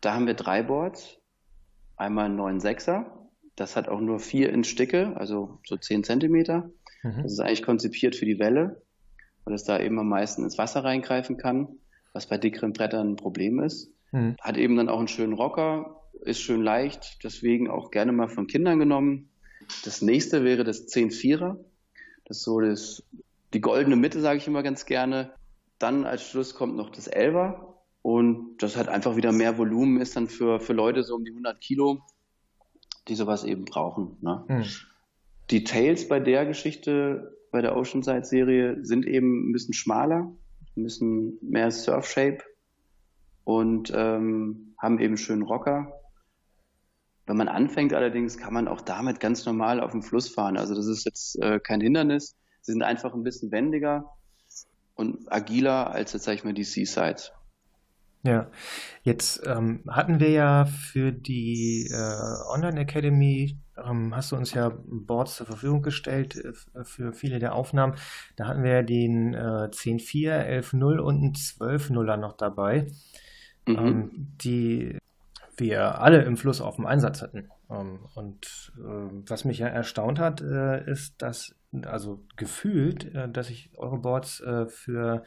Da 0.00 0.14
haben 0.14 0.26
wir 0.26 0.34
drei 0.34 0.62
Boards. 0.62 1.18
Einmal 1.96 2.26
einen 2.26 2.40
9,6er. 2.40 3.06
Das 3.54 3.76
hat 3.76 3.88
auch 3.88 4.00
nur 4.00 4.18
vier 4.18 4.50
Inch 4.50 4.68
Sticke, 4.68 5.14
also 5.16 5.60
so 5.64 5.76
10 5.76 6.04
Zentimeter. 6.04 6.70
Mhm. 7.02 7.22
Das 7.22 7.32
ist 7.32 7.40
eigentlich 7.40 7.62
konzipiert 7.62 8.16
für 8.16 8.26
die 8.26 8.38
Welle, 8.38 8.82
weil 9.44 9.54
es 9.54 9.64
da 9.64 9.78
eben 9.78 9.98
am 9.98 10.08
meisten 10.08 10.42
ins 10.42 10.58
Wasser 10.58 10.82
reingreifen 10.84 11.36
kann 11.36 11.68
was 12.12 12.26
bei 12.26 12.38
dickeren 12.38 12.72
Brettern 12.72 13.12
ein 13.12 13.16
Problem 13.16 13.60
ist. 13.60 13.92
Mhm. 14.12 14.36
Hat 14.40 14.56
eben 14.56 14.76
dann 14.76 14.88
auch 14.88 14.98
einen 14.98 15.08
schönen 15.08 15.32
Rocker, 15.32 16.02
ist 16.22 16.40
schön 16.40 16.62
leicht, 16.62 17.24
deswegen 17.24 17.68
auch 17.68 17.90
gerne 17.90 18.12
mal 18.12 18.28
von 18.28 18.46
Kindern 18.46 18.78
genommen. 18.78 19.30
Das 19.84 20.02
nächste 20.02 20.44
wäre 20.44 20.64
das 20.64 20.86
10-4er. 20.88 21.56
Das 22.24 22.38
ist 22.38 22.44
so 22.44 22.60
das, 22.60 23.02
die 23.52 23.60
goldene 23.60 23.96
Mitte, 23.96 24.20
sage 24.20 24.38
ich 24.38 24.46
immer 24.46 24.62
ganz 24.62 24.86
gerne. 24.86 25.32
Dann 25.78 26.04
als 26.04 26.22
Schluss 26.22 26.54
kommt 26.54 26.76
noch 26.76 26.90
das 26.90 27.10
11er. 27.10 27.56
Und 28.02 28.58
das 28.58 28.76
hat 28.76 28.88
einfach 28.88 29.16
wieder 29.16 29.32
mehr 29.32 29.58
Volumen, 29.58 30.00
ist 30.00 30.16
dann 30.16 30.28
für, 30.28 30.58
für 30.58 30.72
Leute 30.72 31.04
so 31.04 31.14
um 31.14 31.24
die 31.24 31.30
100 31.30 31.60
Kilo, 31.60 32.00
die 33.06 33.14
sowas 33.14 33.44
eben 33.44 33.64
brauchen. 33.64 34.16
Ne? 34.20 34.44
Mhm. 34.48 34.64
Die 35.50 35.62
Tails 35.62 36.08
bei 36.08 36.18
der 36.18 36.46
Geschichte, 36.46 37.38
bei 37.52 37.60
der 37.60 37.76
Oceanside-Serie, 37.76 38.84
sind 38.84 39.06
eben 39.06 39.50
ein 39.50 39.52
bisschen 39.52 39.74
schmaler 39.74 40.32
müssen 40.74 41.38
mehr 41.42 41.70
Surf-Shape 41.70 42.38
und 43.44 43.92
ähm, 43.94 44.74
haben 44.78 44.98
eben 44.98 45.16
schönen 45.16 45.42
Rocker. 45.42 45.92
Wenn 47.26 47.36
man 47.36 47.48
anfängt 47.48 47.94
allerdings, 47.94 48.36
kann 48.36 48.52
man 48.52 48.68
auch 48.68 48.80
damit 48.80 49.20
ganz 49.20 49.46
normal 49.46 49.80
auf 49.80 49.92
dem 49.92 50.02
Fluss 50.02 50.28
fahren. 50.28 50.56
Also 50.56 50.74
das 50.74 50.86
ist 50.86 51.04
jetzt 51.04 51.40
äh, 51.40 51.60
kein 51.60 51.80
Hindernis. 51.80 52.36
Sie 52.60 52.72
sind 52.72 52.82
einfach 52.82 53.14
ein 53.14 53.22
bisschen 53.22 53.50
wendiger 53.52 54.10
und 54.94 55.30
agiler 55.32 55.90
als 55.90 56.12
jetzt, 56.12 56.24
sag 56.24 56.34
ich 56.34 56.44
mal, 56.44 56.54
die 56.54 56.64
Seaside. 56.64 57.22
Ja, 58.24 58.48
jetzt 59.02 59.42
ähm, 59.46 59.82
hatten 59.88 60.20
wir 60.20 60.30
ja 60.30 60.64
für 60.64 61.10
die 61.10 61.88
äh, 61.90 62.52
Online 62.54 62.80
Academy, 62.80 63.58
ähm, 63.76 64.14
hast 64.14 64.30
du 64.30 64.36
uns 64.36 64.54
ja 64.54 64.70
Boards 64.86 65.36
zur 65.36 65.46
Verfügung 65.46 65.82
gestellt 65.82 66.36
äh, 66.36 66.84
für 66.84 67.12
viele 67.12 67.40
der 67.40 67.54
Aufnahmen. 67.54 67.94
Da 68.36 68.46
hatten 68.46 68.62
wir 68.62 68.70
ja 68.70 68.82
den 68.82 69.34
äh, 69.34 69.70
10.4, 69.72 70.62
11.0 70.62 70.98
und 70.98 71.16
einen 71.16 71.32
12.0er 71.32 72.16
noch 72.16 72.36
dabei. 72.36 72.86
mhm. 73.66 73.76
ähm, 73.76 74.10
die 74.40 75.01
wir 75.62 76.00
alle 76.00 76.22
im 76.22 76.36
Fluss 76.36 76.60
auf 76.60 76.76
dem 76.76 76.84
Einsatz 76.84 77.22
hatten. 77.22 77.48
Ähm, 77.70 78.00
und 78.14 78.72
äh, 78.76 79.08
was 79.26 79.46
mich 79.46 79.58
ja 79.58 79.68
erstaunt 79.68 80.18
hat, 80.18 80.42
äh, 80.42 80.84
ist, 80.90 81.22
dass, 81.22 81.54
also 81.86 82.24
gefühlt, 82.36 83.14
äh, 83.14 83.30
dass 83.30 83.48
ich 83.48 83.70
eure 83.76 83.98
Boards 83.98 84.40
äh, 84.40 84.66
für 84.66 85.24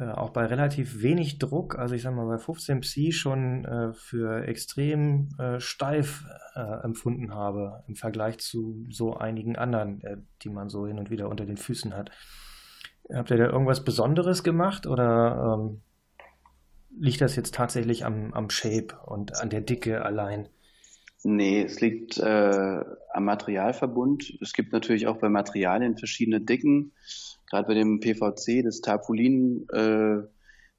auch 0.00 0.30
bei 0.30 0.46
relativ 0.46 1.02
wenig 1.02 1.40
Druck, 1.40 1.76
also 1.76 1.96
ich 1.96 2.02
sag 2.02 2.14
mal 2.14 2.28
bei 2.28 2.38
15 2.38 2.82
Psi 2.82 3.10
schon 3.10 3.66
für 3.94 4.46
extrem 4.46 5.30
steif 5.58 6.24
empfunden 6.54 7.34
habe 7.34 7.82
im 7.88 7.96
Vergleich 7.96 8.38
zu 8.38 8.86
so 8.90 9.16
einigen 9.16 9.56
anderen, 9.56 10.28
die 10.42 10.50
man 10.50 10.68
so 10.68 10.86
hin 10.86 11.00
und 11.00 11.10
wieder 11.10 11.28
unter 11.28 11.46
den 11.46 11.56
Füßen 11.56 11.96
hat. 11.96 12.12
Habt 13.12 13.32
ihr 13.32 13.38
da 13.38 13.46
irgendwas 13.46 13.82
Besonderes 13.82 14.44
gemacht 14.44 14.86
oder 14.86 15.58
ähm, 15.58 15.80
liegt 16.98 17.20
das 17.20 17.36
jetzt 17.36 17.54
tatsächlich 17.54 18.04
am, 18.04 18.32
am 18.34 18.50
Shape 18.50 18.98
und 19.06 19.40
an 19.40 19.50
der 19.50 19.60
Dicke 19.60 20.04
allein? 20.04 20.48
Nee, 21.24 21.62
es 21.62 21.80
liegt 21.80 22.18
äh, 22.18 22.84
am 23.12 23.24
Materialverbund. 23.24 24.38
Es 24.40 24.52
gibt 24.52 24.72
natürlich 24.72 25.06
auch 25.08 25.16
bei 25.16 25.28
Materialien 25.28 25.96
verschiedene 25.96 26.40
Dicken. 26.40 26.92
Gerade 27.50 27.66
bei 27.66 27.74
dem 27.74 28.00
PVC, 28.00 28.62
das 28.62 28.80
Tarpaulin, 28.80 29.66
äh, 29.72 30.18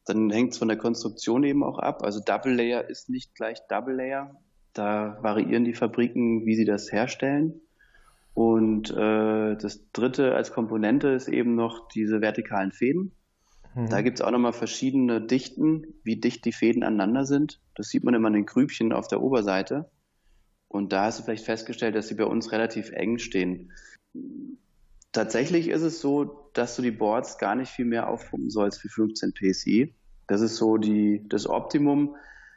dann 0.06 0.30
hängt 0.30 0.54
es 0.54 0.58
von 0.58 0.70
der 0.70 0.78
Konstruktion 0.78 1.44
eben 1.44 1.64
auch 1.64 1.78
ab. 1.78 2.04
Also 2.04 2.22
Double 2.24 2.54
Layer 2.54 2.90
ist 2.90 3.10
nicht 3.10 3.36
gleich 3.36 3.60
Double 3.68 3.96
Layer. 3.96 4.36
Da 4.74 5.18
variieren 5.22 5.66
die 5.66 5.74
Fabriken, 5.74 6.46
wie 6.46 6.56
sie 6.56 6.66
das 6.66 6.92
herstellen. 6.92 7.62
Und 8.34 8.92
äh, 8.92 9.58
das 9.58 9.92
dritte 9.92 10.36
als 10.36 10.54
Komponente 10.54 11.10
ist 11.10 11.28
eben 11.28 11.56
noch 11.56 11.90
diese 11.90 12.22
vertikalen 12.22 12.72
Fäden. 12.72 13.12
Da 13.88 14.00
mhm. 14.00 14.04
gibt 14.04 14.20
es 14.20 14.26
auch 14.26 14.32
nochmal 14.32 14.54
verschiedene 14.54 15.22
Dichten, 15.22 15.94
wie 16.04 16.18
dicht 16.18 16.44
die 16.46 16.52
Fäden 16.52 16.84
aneinander 16.84 17.26
sind. 17.26 17.62
Das 17.76 17.90
sieht 17.90 18.04
man 18.04 18.14
immer 18.14 18.28
in 18.28 18.34
den 18.34 18.46
Grübchen 18.46 18.92
auf 18.92 19.08
der 19.08 19.22
Oberseite. 19.22 19.90
Und 20.68 20.92
da 20.92 21.06
hast 21.06 21.20
du 21.20 21.24
vielleicht 21.24 21.46
festgestellt, 21.46 21.96
dass 21.96 22.08
sie 22.08 22.16
bei 22.16 22.26
uns 22.26 22.52
relativ 22.52 22.92
eng 22.92 23.18
stehen. 23.18 23.72
Tatsächlich 25.12 25.70
ist 25.70 25.82
es 25.82 26.02
so, 26.02 26.50
dass 26.54 26.76
du 26.76 26.82
die 26.82 26.92
Boards 26.92 27.38
gar 27.38 27.56
nicht 27.56 27.72
viel 27.72 27.86
mehr 27.86 28.10
aufpumpen 28.10 28.50
sollst 28.50 28.84
wie 28.84 28.90
15 28.90 29.34
PSI. 29.34 29.96
Das 30.28 30.42
ist 30.42 30.58
so 30.58 30.78
die, 30.78 31.28
das 31.28 31.48
Optimum. 31.48 32.16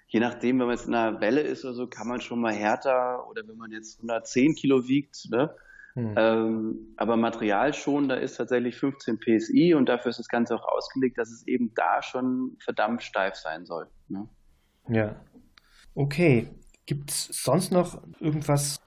Je 0.09 0.21
nachdem, 0.21 0.59
wenn 0.59 0.67
man 0.67 0.77
jetzt 0.77 0.89
in 0.89 0.95
einer 0.95 1.21
Welle 1.21 1.41
ist 1.41 1.65
oder 1.65 1.75
so, 1.75 1.87
kann 1.87 2.09
man 2.09 2.21
schon 2.21 2.41
mal 2.41 2.53
härter 2.53 3.27
oder 3.31 3.47
wenn 3.47 3.57
man 3.57 3.71
jetzt 3.71 3.97
110 3.99 4.55
Kilo 4.55 4.87
wiegt, 4.87 5.31
ne, 5.31 5.55
hm. 5.95 6.15
Ähm, 6.17 6.95
aber 6.97 7.17
Material 7.17 7.75
schon, 7.75 8.09
da 8.09 8.15
ist 8.15 8.37
tatsächlich 8.37 8.77
15 8.77 9.19
PSI 9.19 9.75
und 9.75 9.89
dafür 9.89 10.11
ist 10.11 10.19
das 10.19 10.29
Ganze 10.29 10.55
auch 10.55 10.67
ausgelegt, 10.67 11.19
dass 11.19 11.31
es 11.31 11.47
eben 11.47 11.73
da 11.75 12.03
schon 12.03 12.57
verdammt 12.61 13.03
steif 13.03 13.35
sein 13.35 13.67
soll. 13.67 13.89
Ne? 14.09 14.29
Ja. 14.89 15.17
Okay. 15.95 16.49
Gibt 16.87 17.11
es 17.11 17.27
sonst 17.27 17.71
noch 17.71 18.03
irgendwas, 18.21 18.81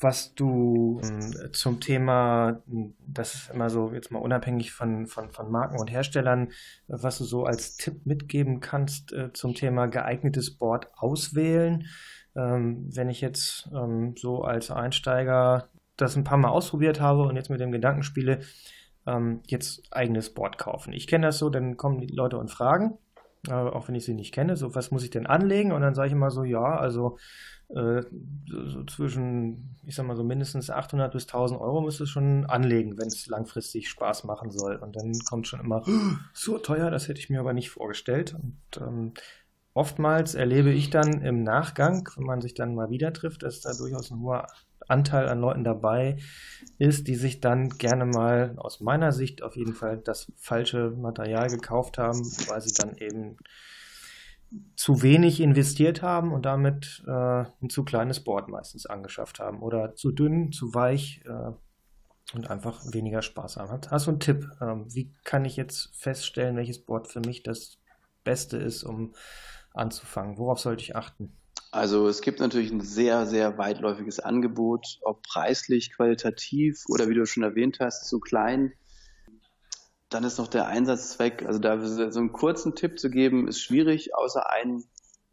was 0.00 0.34
du 0.34 1.00
äh, 1.02 1.52
zum 1.52 1.80
Thema, 1.80 2.62
das 3.06 3.34
ist 3.34 3.50
immer 3.50 3.70
so, 3.70 3.92
jetzt 3.92 4.10
mal 4.10 4.18
unabhängig 4.18 4.72
von, 4.72 5.06
von, 5.06 5.30
von 5.30 5.50
Marken 5.50 5.78
und 5.78 5.90
Herstellern, 5.90 6.52
was 6.88 7.18
du 7.18 7.24
so 7.24 7.44
als 7.44 7.76
Tipp 7.76 8.04
mitgeben 8.04 8.60
kannst 8.60 9.12
äh, 9.12 9.32
zum 9.32 9.54
Thema 9.54 9.86
geeignetes 9.86 10.56
Board 10.56 10.90
auswählen? 10.96 11.86
Ähm, 12.34 12.88
wenn 12.94 13.08
ich 13.08 13.20
jetzt 13.20 13.70
ähm, 13.74 14.14
so 14.16 14.42
als 14.42 14.70
Einsteiger 14.70 15.70
das 15.96 16.16
ein 16.16 16.24
paar 16.24 16.38
Mal 16.38 16.48
ausprobiert 16.48 17.00
habe 17.00 17.22
und 17.22 17.36
jetzt 17.36 17.50
mit 17.50 17.60
dem 17.60 17.72
Gedanken 17.72 18.02
spiele, 18.02 18.40
ähm, 19.06 19.40
jetzt 19.46 19.82
eigenes 19.92 20.34
Board 20.34 20.58
kaufen. 20.58 20.92
Ich 20.92 21.06
kenne 21.06 21.26
das 21.26 21.38
so, 21.38 21.50
dann 21.50 21.76
kommen 21.76 22.00
die 22.00 22.14
Leute 22.14 22.38
und 22.38 22.50
fragen, 22.50 22.98
äh, 23.48 23.52
auch 23.52 23.88
wenn 23.88 23.94
ich 23.94 24.04
sie 24.04 24.14
nicht 24.14 24.34
kenne, 24.34 24.56
so 24.56 24.74
was 24.74 24.90
muss 24.90 25.04
ich 25.04 25.10
denn 25.10 25.26
anlegen? 25.26 25.72
Und 25.72 25.82
dann 25.82 25.94
sage 25.94 26.08
ich 26.08 26.12
immer 26.12 26.30
so, 26.30 26.44
ja, 26.44 26.76
also 26.76 27.18
äh, 27.68 28.02
so, 28.46 28.84
zwischen, 28.84 29.76
ich 29.84 29.94
sag 29.94 30.06
mal 30.06 30.16
so 30.16 30.24
mindestens 30.24 30.70
800 30.70 31.12
bis 31.12 31.24
1000 31.24 31.60
Euro 31.60 31.80
müsste 31.80 32.04
es 32.04 32.10
schon 32.10 32.46
anlegen, 32.46 32.98
wenn 32.98 33.08
es 33.08 33.26
langfristig 33.26 33.88
Spaß 33.88 34.24
machen 34.24 34.50
soll. 34.50 34.76
Und 34.76 34.96
dann 34.96 35.12
kommt 35.28 35.48
schon 35.48 35.60
immer, 35.60 35.82
so 36.32 36.58
teuer, 36.58 36.90
das 36.90 37.08
hätte 37.08 37.20
ich 37.20 37.30
mir 37.30 37.40
aber 37.40 37.52
nicht 37.52 37.70
vorgestellt. 37.70 38.34
Und 38.34 38.80
ähm, 38.80 39.12
oftmals 39.76 40.34
erlebe 40.34 40.70
ich 40.72 40.88
dann 40.88 41.20
im 41.20 41.42
Nachgang, 41.42 42.08
wenn 42.16 42.24
man 42.24 42.40
sich 42.40 42.54
dann 42.54 42.74
mal 42.74 42.88
wieder 42.88 43.12
trifft, 43.12 43.42
dass 43.42 43.60
da 43.60 43.74
durchaus 43.74 44.10
ein 44.10 44.20
hoher 44.20 44.46
Anteil 44.88 45.28
an 45.28 45.40
Leuten 45.40 45.64
dabei 45.64 46.16
ist, 46.78 47.08
die 47.08 47.14
sich 47.14 47.40
dann 47.40 47.68
gerne 47.70 48.06
mal 48.06 48.54
aus 48.56 48.80
meiner 48.80 49.12
Sicht 49.12 49.42
auf 49.42 49.54
jeden 49.54 49.74
Fall 49.74 49.98
das 49.98 50.32
falsche 50.36 50.90
Material 50.90 51.48
gekauft 51.48 51.98
haben, 51.98 52.20
weil 52.48 52.60
sie 52.62 52.72
dann 52.74 52.96
eben 52.96 53.36
zu 54.76 55.02
wenig 55.02 55.40
investiert 55.40 56.00
haben 56.02 56.32
und 56.32 56.46
damit 56.46 57.04
äh, 57.06 57.10
ein 57.10 57.68
zu 57.68 57.84
kleines 57.84 58.24
Board 58.24 58.48
meistens 58.48 58.86
angeschafft 58.86 59.40
haben 59.40 59.60
oder 59.60 59.94
zu 59.94 60.10
dünn, 60.10 60.52
zu 60.52 60.72
weich 60.72 61.22
äh, 61.26 61.52
und 62.34 62.48
einfach 62.48 62.80
weniger 62.92 63.20
Spaß 63.22 63.58
haben. 63.58 63.80
Hast 63.90 64.06
du 64.06 64.10
einen 64.12 64.20
Tipp? 64.20 64.48
Ähm, 64.60 64.86
wie 64.88 65.12
kann 65.24 65.44
ich 65.44 65.56
jetzt 65.56 65.94
feststellen, 65.96 66.56
welches 66.56 66.82
Board 66.82 67.08
für 67.08 67.20
mich 67.20 67.42
das 67.42 67.78
Beste 68.24 68.56
ist, 68.56 68.82
um 68.84 69.14
anzufangen? 69.76 70.38
Worauf 70.38 70.58
sollte 70.58 70.82
ich 70.82 70.96
achten? 70.96 71.36
Also 71.70 72.08
es 72.08 72.22
gibt 72.22 72.40
natürlich 72.40 72.70
ein 72.70 72.80
sehr, 72.80 73.26
sehr 73.26 73.58
weitläufiges 73.58 74.20
Angebot, 74.20 74.98
ob 75.02 75.22
preislich, 75.22 75.92
qualitativ 75.94 76.84
oder 76.88 77.08
wie 77.08 77.14
du 77.14 77.26
schon 77.26 77.42
erwähnt 77.42 77.78
hast, 77.80 78.08
zu 78.08 78.20
klein. 78.20 78.72
Dann 80.08 80.24
ist 80.24 80.38
noch 80.38 80.48
der 80.48 80.66
Einsatzzweck, 80.68 81.44
also 81.44 81.58
da 81.58 81.78
so 81.84 82.18
einen 82.18 82.32
kurzen 82.32 82.74
Tipp 82.74 82.98
zu 82.98 83.10
geben, 83.10 83.48
ist 83.48 83.60
schwierig, 83.60 84.14
außer 84.14 84.48
einen 84.50 84.84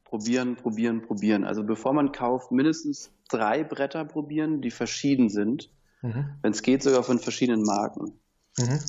probieren, 0.04 0.56
probieren, 0.56 1.02
probieren. 1.02 1.44
Also 1.46 1.64
bevor 1.64 1.94
man 1.94 2.12
kauft, 2.12 2.52
mindestens 2.52 3.12
drei 3.30 3.64
Bretter 3.64 4.04
probieren, 4.04 4.62
die 4.62 4.72
verschieden 4.72 5.30
sind. 5.30 5.72
Mhm. 6.02 6.36
Wenn 6.42 6.52
es 6.52 6.62
geht, 6.62 6.84
sogar 6.84 7.04
von 7.04 7.20
verschiedenen 7.20 7.64
Marken. 7.64 8.20
Mhm. 8.58 8.80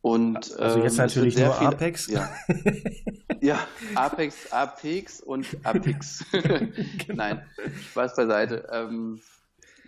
Und, 0.00 0.58
also 0.58 0.82
jetzt 0.82 0.98
ähm, 0.98 1.04
natürlich 1.04 1.36
nur 1.38 1.54
viel, 1.54 1.66
Apex. 1.68 2.08
Ja. 2.08 2.28
ja, 3.40 3.66
Apex, 3.94 4.52
Apex 4.52 5.20
und 5.20 5.46
Apex. 5.64 6.24
genau. 6.30 6.70
Nein, 7.14 7.42
Spaß 7.90 8.16
beiseite. 8.16 8.68
Ähm, 8.72 9.20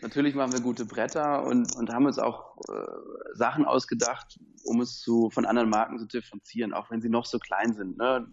natürlich 0.00 0.34
machen 0.34 0.52
wir 0.52 0.60
gute 0.60 0.84
Bretter 0.84 1.44
und, 1.44 1.74
und 1.76 1.92
haben 1.92 2.06
uns 2.06 2.18
auch 2.18 2.56
äh, 2.68 3.34
Sachen 3.34 3.64
ausgedacht, 3.64 4.38
um 4.64 4.80
es 4.80 5.00
zu, 5.00 5.30
von 5.30 5.46
anderen 5.46 5.70
Marken 5.70 5.98
zu 5.98 6.06
differenzieren, 6.06 6.72
auch 6.72 6.90
wenn 6.90 7.00
sie 7.00 7.08
noch 7.08 7.26
so 7.26 7.38
klein 7.38 7.74
sind. 7.74 7.98
Ne? 7.98 8.26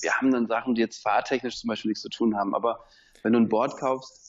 Wir 0.00 0.12
haben 0.14 0.30
dann 0.30 0.46
Sachen, 0.46 0.74
die 0.74 0.80
jetzt 0.80 1.02
fahrtechnisch 1.02 1.58
zum 1.58 1.68
Beispiel 1.68 1.90
nichts 1.90 2.02
zu 2.02 2.08
tun 2.08 2.36
haben, 2.36 2.54
aber 2.54 2.84
wenn 3.22 3.32
du 3.32 3.40
ein 3.40 3.48
Board 3.48 3.78
kaufst, 3.78 4.25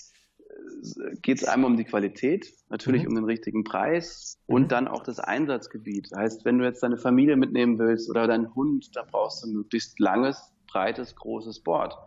geht 1.21 1.39
es 1.39 1.43
einmal 1.43 1.71
um 1.71 1.77
die 1.77 1.83
Qualität, 1.83 2.53
natürlich 2.69 3.03
mhm. 3.03 3.09
um 3.09 3.15
den 3.15 3.23
richtigen 3.25 3.63
Preis 3.63 4.39
und 4.45 4.63
mhm. 4.63 4.67
dann 4.67 4.87
auch 4.87 5.03
das 5.03 5.19
Einsatzgebiet. 5.19 6.11
Das 6.11 6.19
heißt, 6.19 6.45
wenn 6.45 6.59
du 6.59 6.65
jetzt 6.65 6.83
deine 6.83 6.97
Familie 6.97 7.35
mitnehmen 7.35 7.79
willst 7.79 8.09
oder 8.09 8.27
deinen 8.27 8.53
Hund, 8.55 8.95
dann 8.95 9.07
brauchst 9.11 9.43
du 9.43 9.47
ein 9.49 9.53
möglichst 9.53 9.99
langes, 9.99 10.53
breites, 10.67 11.15
großes 11.15 11.61
Board. 11.61 11.97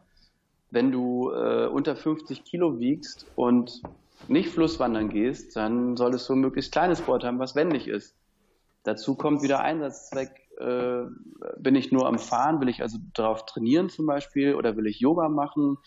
Wenn 0.70 0.92
du 0.92 1.30
äh, 1.30 1.66
unter 1.66 1.96
50 1.96 2.44
Kilo 2.44 2.78
wiegst 2.78 3.26
und 3.34 3.82
nicht 4.28 4.50
Flusswandern 4.50 5.08
gehst, 5.08 5.56
dann 5.56 5.96
solltest 5.96 6.28
du 6.28 6.34
ein 6.34 6.40
möglichst 6.40 6.72
kleines 6.72 7.00
Board 7.00 7.24
haben, 7.24 7.38
was 7.38 7.56
wendig 7.56 7.88
ist. 7.88 8.14
Dazu 8.82 9.14
kommt 9.14 9.42
wieder 9.42 9.60
Einsatzzweck. 9.60 10.30
Äh, 10.58 11.06
bin 11.58 11.74
ich 11.74 11.90
nur 11.90 12.06
am 12.06 12.18
Fahren? 12.18 12.60
Will 12.60 12.68
ich 12.68 12.82
also 12.82 12.98
darauf 13.14 13.46
trainieren 13.46 13.88
zum 13.88 14.06
Beispiel? 14.06 14.54
Oder 14.54 14.76
will 14.76 14.86
ich 14.86 15.00
Yoga 15.00 15.28
machen? 15.28 15.78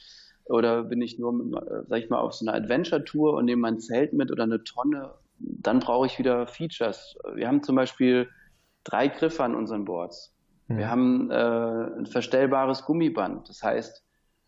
Oder 0.45 0.83
bin 0.83 1.01
ich 1.01 1.19
nur, 1.19 1.33
äh, 1.33 1.83
sag 1.87 1.99
ich 1.99 2.09
mal, 2.09 2.19
auf 2.19 2.33
so 2.33 2.45
einer 2.45 2.57
Adventure-Tour 2.57 3.33
und 3.33 3.45
nehme 3.45 3.61
mein 3.61 3.79
Zelt 3.79 4.13
mit 4.13 4.31
oder 4.31 4.43
eine 4.43 4.63
Tonne, 4.63 5.13
dann 5.39 5.79
brauche 5.79 6.05
ich 6.05 6.19
wieder 6.19 6.47
Features. 6.47 7.17
Wir 7.33 7.47
haben 7.47 7.63
zum 7.63 7.75
Beispiel 7.75 8.29
drei 8.83 9.07
Griffe 9.07 9.43
an 9.43 9.55
unseren 9.55 9.85
Boards. 9.85 10.35
Mhm. 10.67 10.77
Wir 10.77 10.89
haben 10.89 11.31
äh, 11.31 11.99
ein 11.99 12.05
verstellbares 12.05 12.83
Gummiband. 12.83 13.49
Das 13.49 13.63
heißt, 13.63 14.03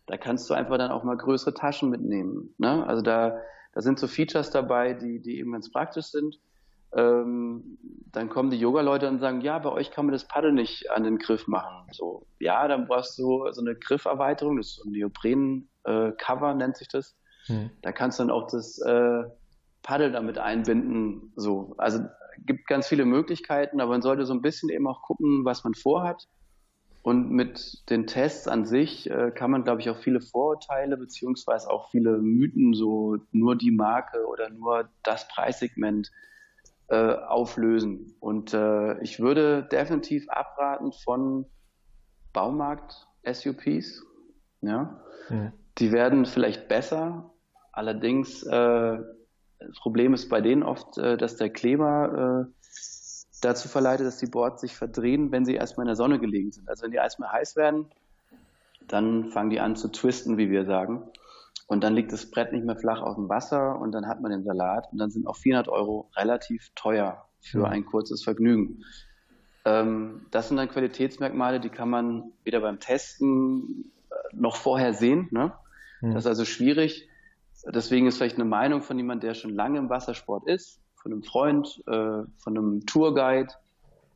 da 0.06 0.16
kannst 0.16 0.48
du 0.48 0.54
einfach 0.54 0.78
dann 0.78 0.90
auch 0.90 1.04
mal 1.04 1.16
größere 1.16 1.54
Taschen 1.54 1.90
mitnehmen. 1.90 2.54
Ne? 2.58 2.86
Also 2.86 3.02
da, 3.02 3.40
da 3.72 3.80
sind 3.80 3.98
so 3.98 4.06
Features 4.06 4.50
dabei, 4.50 4.94
die, 4.94 5.20
die 5.20 5.38
eben 5.38 5.52
ganz 5.52 5.70
praktisch 5.70 6.06
sind. 6.06 6.38
Ähm, 6.96 7.78
dann 8.12 8.30
kommen 8.30 8.50
die 8.50 8.58
Yoga-Leute 8.58 9.08
und 9.08 9.20
sagen, 9.20 9.42
ja, 9.42 9.58
bei 9.58 9.70
euch 9.70 9.90
kann 9.90 10.06
man 10.06 10.14
das 10.14 10.26
Paddel 10.26 10.52
nicht 10.52 10.90
an 10.90 11.04
den 11.04 11.18
Griff 11.18 11.46
machen. 11.46 11.86
So, 11.92 12.26
ja, 12.38 12.66
dann 12.66 12.86
brauchst 12.86 13.18
du 13.18 13.46
so 13.52 13.60
eine 13.60 13.74
Grifferweiterung, 13.74 14.56
das 14.56 14.68
ist 14.68 14.76
so 14.76 14.88
ein 14.88 14.92
Neopren 14.92 15.68
äh, 15.84 16.12
nennt 16.54 16.76
sich 16.76 16.88
das. 16.88 17.16
Hm. 17.46 17.70
Da 17.82 17.92
kannst 17.92 18.18
du 18.18 18.24
dann 18.24 18.30
auch 18.30 18.50
das 18.50 18.78
äh, 18.78 19.24
Paddel 19.82 20.12
damit 20.12 20.38
einbinden. 20.38 21.32
So, 21.36 21.74
also 21.78 22.00
gibt 22.44 22.66
ganz 22.66 22.88
viele 22.88 23.04
Möglichkeiten, 23.04 23.80
aber 23.80 23.92
man 23.92 24.02
sollte 24.02 24.26
so 24.26 24.32
ein 24.32 24.42
bisschen 24.42 24.68
eben 24.70 24.86
auch 24.86 25.02
gucken, 25.02 25.44
was 25.44 25.64
man 25.64 25.74
vorhat. 25.74 26.28
Und 27.02 27.30
mit 27.30 27.88
den 27.88 28.08
Tests 28.08 28.48
an 28.48 28.66
sich 28.66 29.08
äh, 29.08 29.30
kann 29.30 29.52
man, 29.52 29.62
glaube 29.62 29.80
ich, 29.80 29.90
auch 29.90 29.98
viele 29.98 30.20
Vorurteile 30.20 30.96
beziehungsweise 30.96 31.70
auch 31.70 31.90
viele 31.90 32.18
Mythen, 32.18 32.74
so 32.74 33.18
nur 33.30 33.54
die 33.54 33.70
Marke 33.70 34.26
oder 34.26 34.50
nur 34.50 34.88
das 35.04 35.28
Preissegment 35.28 36.10
äh, 36.88 37.14
auflösen. 37.14 38.14
Und 38.20 38.54
äh, 38.54 39.00
ich 39.02 39.20
würde 39.20 39.64
definitiv 39.64 40.28
abraten 40.28 40.92
von 40.92 41.46
Baumarkt-SUPs 42.32 44.02
Ja? 44.60 45.00
Mhm. 45.28 45.52
Die 45.78 45.92
werden 45.92 46.26
vielleicht 46.26 46.68
besser, 46.68 47.32
allerdings 47.72 48.42
äh, 48.44 48.98
das 49.58 49.78
Problem 49.80 50.14
ist 50.14 50.28
bei 50.28 50.40
denen 50.40 50.62
oft, 50.62 50.98
äh, 50.98 51.16
dass 51.16 51.36
der 51.36 51.50
Kleber 51.50 52.46
äh, 52.48 52.68
dazu 53.40 53.68
verleitet, 53.68 54.06
dass 54.06 54.18
die 54.18 54.26
Boards 54.26 54.60
sich 54.60 54.76
verdrehen, 54.76 55.32
wenn 55.32 55.44
sie 55.44 55.54
erstmal 55.54 55.84
in 55.84 55.88
der 55.88 55.96
Sonne 55.96 56.18
gelegen 56.18 56.52
sind. 56.52 56.68
Also 56.68 56.84
wenn 56.84 56.90
die 56.90 56.96
erstmal 56.96 57.32
heiß 57.32 57.56
werden, 57.56 57.86
dann 58.88 59.26
fangen 59.26 59.50
die 59.50 59.60
an 59.60 59.76
zu 59.76 59.88
twisten, 59.88 60.38
wie 60.38 60.50
wir 60.50 60.64
sagen. 60.64 61.02
Und 61.66 61.82
dann 61.82 61.94
liegt 61.94 62.12
das 62.12 62.30
Brett 62.30 62.52
nicht 62.52 62.64
mehr 62.64 62.76
flach 62.76 63.02
auf 63.02 63.16
dem 63.16 63.28
Wasser 63.28 63.78
und 63.80 63.92
dann 63.92 64.06
hat 64.06 64.20
man 64.20 64.30
den 64.30 64.44
Salat 64.44 64.86
und 64.92 64.98
dann 64.98 65.10
sind 65.10 65.26
auch 65.26 65.36
400 65.36 65.68
Euro 65.68 66.10
relativ 66.16 66.70
teuer 66.74 67.26
für 67.40 67.68
ein 67.68 67.84
kurzes 67.84 68.22
Vergnügen. 68.22 68.84
Ähm, 69.64 70.26
das 70.30 70.48
sind 70.48 70.56
dann 70.58 70.68
Qualitätsmerkmale, 70.68 71.58
die 71.60 71.70
kann 71.70 71.90
man 71.90 72.32
weder 72.44 72.60
beim 72.60 72.78
Testen 72.78 73.92
äh, 74.10 74.14
noch 74.32 74.56
vorher 74.56 74.94
sehen. 74.94 75.28
Ne? 75.32 75.52
Mhm. 76.00 76.14
Das 76.14 76.24
ist 76.24 76.28
also 76.28 76.44
schwierig. 76.44 77.08
Deswegen 77.66 78.06
ist 78.06 78.18
vielleicht 78.18 78.36
eine 78.36 78.44
Meinung 78.44 78.82
von 78.82 78.96
jemand, 78.96 79.24
der 79.24 79.34
schon 79.34 79.54
lange 79.54 79.78
im 79.78 79.90
Wassersport 79.90 80.46
ist, 80.46 80.80
von 80.94 81.12
einem 81.12 81.24
Freund, 81.24 81.82
äh, 81.88 82.22
von 82.38 82.56
einem 82.56 82.86
Tourguide, 82.86 83.52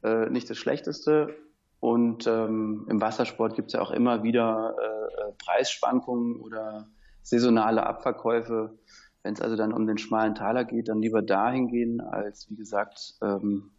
äh, 0.05 0.31
nicht 0.31 0.49
das 0.49 0.57
Schlechteste. 0.57 1.35
Und 1.81 2.27
ähm, 2.27 2.87
im 2.89 3.01
Wassersport 3.01 3.57
gibt 3.57 3.69
es 3.69 3.73
ja 3.73 3.81
auch 3.81 3.91
immer 3.91 4.23
wieder 4.23 4.77
äh, 4.79 5.23
äh, 5.23 5.33
Preisschwankungen 5.39 6.37
oder 6.37 6.87
saisonale 7.23 7.87
Abverkäufe. 7.87 8.79
Wenn 9.23 9.35
es 9.35 9.41
also 9.41 9.57
dann 9.57 9.73
um 9.73 9.87
den 9.87 9.99
schmalen 9.99 10.35
Taler 10.35 10.65
geht, 10.65 10.89
dann 10.89 11.03
lieber 11.03 11.23
dahin 11.23 11.69
gehen, 11.69 12.01
als 12.01 12.49
wie 12.51 12.57
gesagt 12.57 13.15
ähm, 13.23 13.71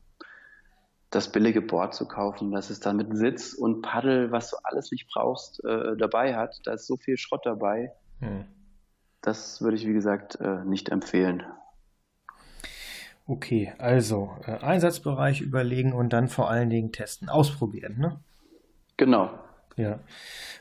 das 1.09 1.31
billige 1.31 1.61
Board 1.61 1.93
zu 1.93 2.07
kaufen, 2.07 2.51
das 2.51 2.69
es 2.69 2.79
dann 2.79 2.97
mit 2.97 3.15
Sitz 3.15 3.53
und 3.53 3.81
Paddel, 3.81 4.31
was 4.31 4.51
du 4.51 4.57
alles 4.63 4.91
nicht 4.91 5.09
brauchst, 5.11 5.63
äh, 5.65 5.97
dabei 5.97 6.35
hat. 6.35 6.61
Da 6.63 6.73
ist 6.73 6.87
so 6.87 6.95
viel 6.95 7.17
Schrott 7.17 7.45
dabei. 7.45 7.91
Hm. 8.19 8.45
Das 9.21 9.61
würde 9.61 9.77
ich, 9.77 9.85
wie 9.85 9.93
gesagt, 9.93 10.39
äh, 10.39 10.63
nicht 10.63 10.89
empfehlen. 10.89 11.43
Okay, 13.27 13.73
also 13.77 14.31
äh, 14.45 14.57
Einsatzbereich 14.57 15.41
überlegen 15.41 15.93
und 15.93 16.11
dann 16.13 16.27
vor 16.27 16.49
allen 16.49 16.69
Dingen 16.69 16.91
testen, 16.91 17.29
ausprobieren, 17.29 17.97
ne? 17.97 18.19
Genau. 18.97 19.31
Ja. 19.77 19.99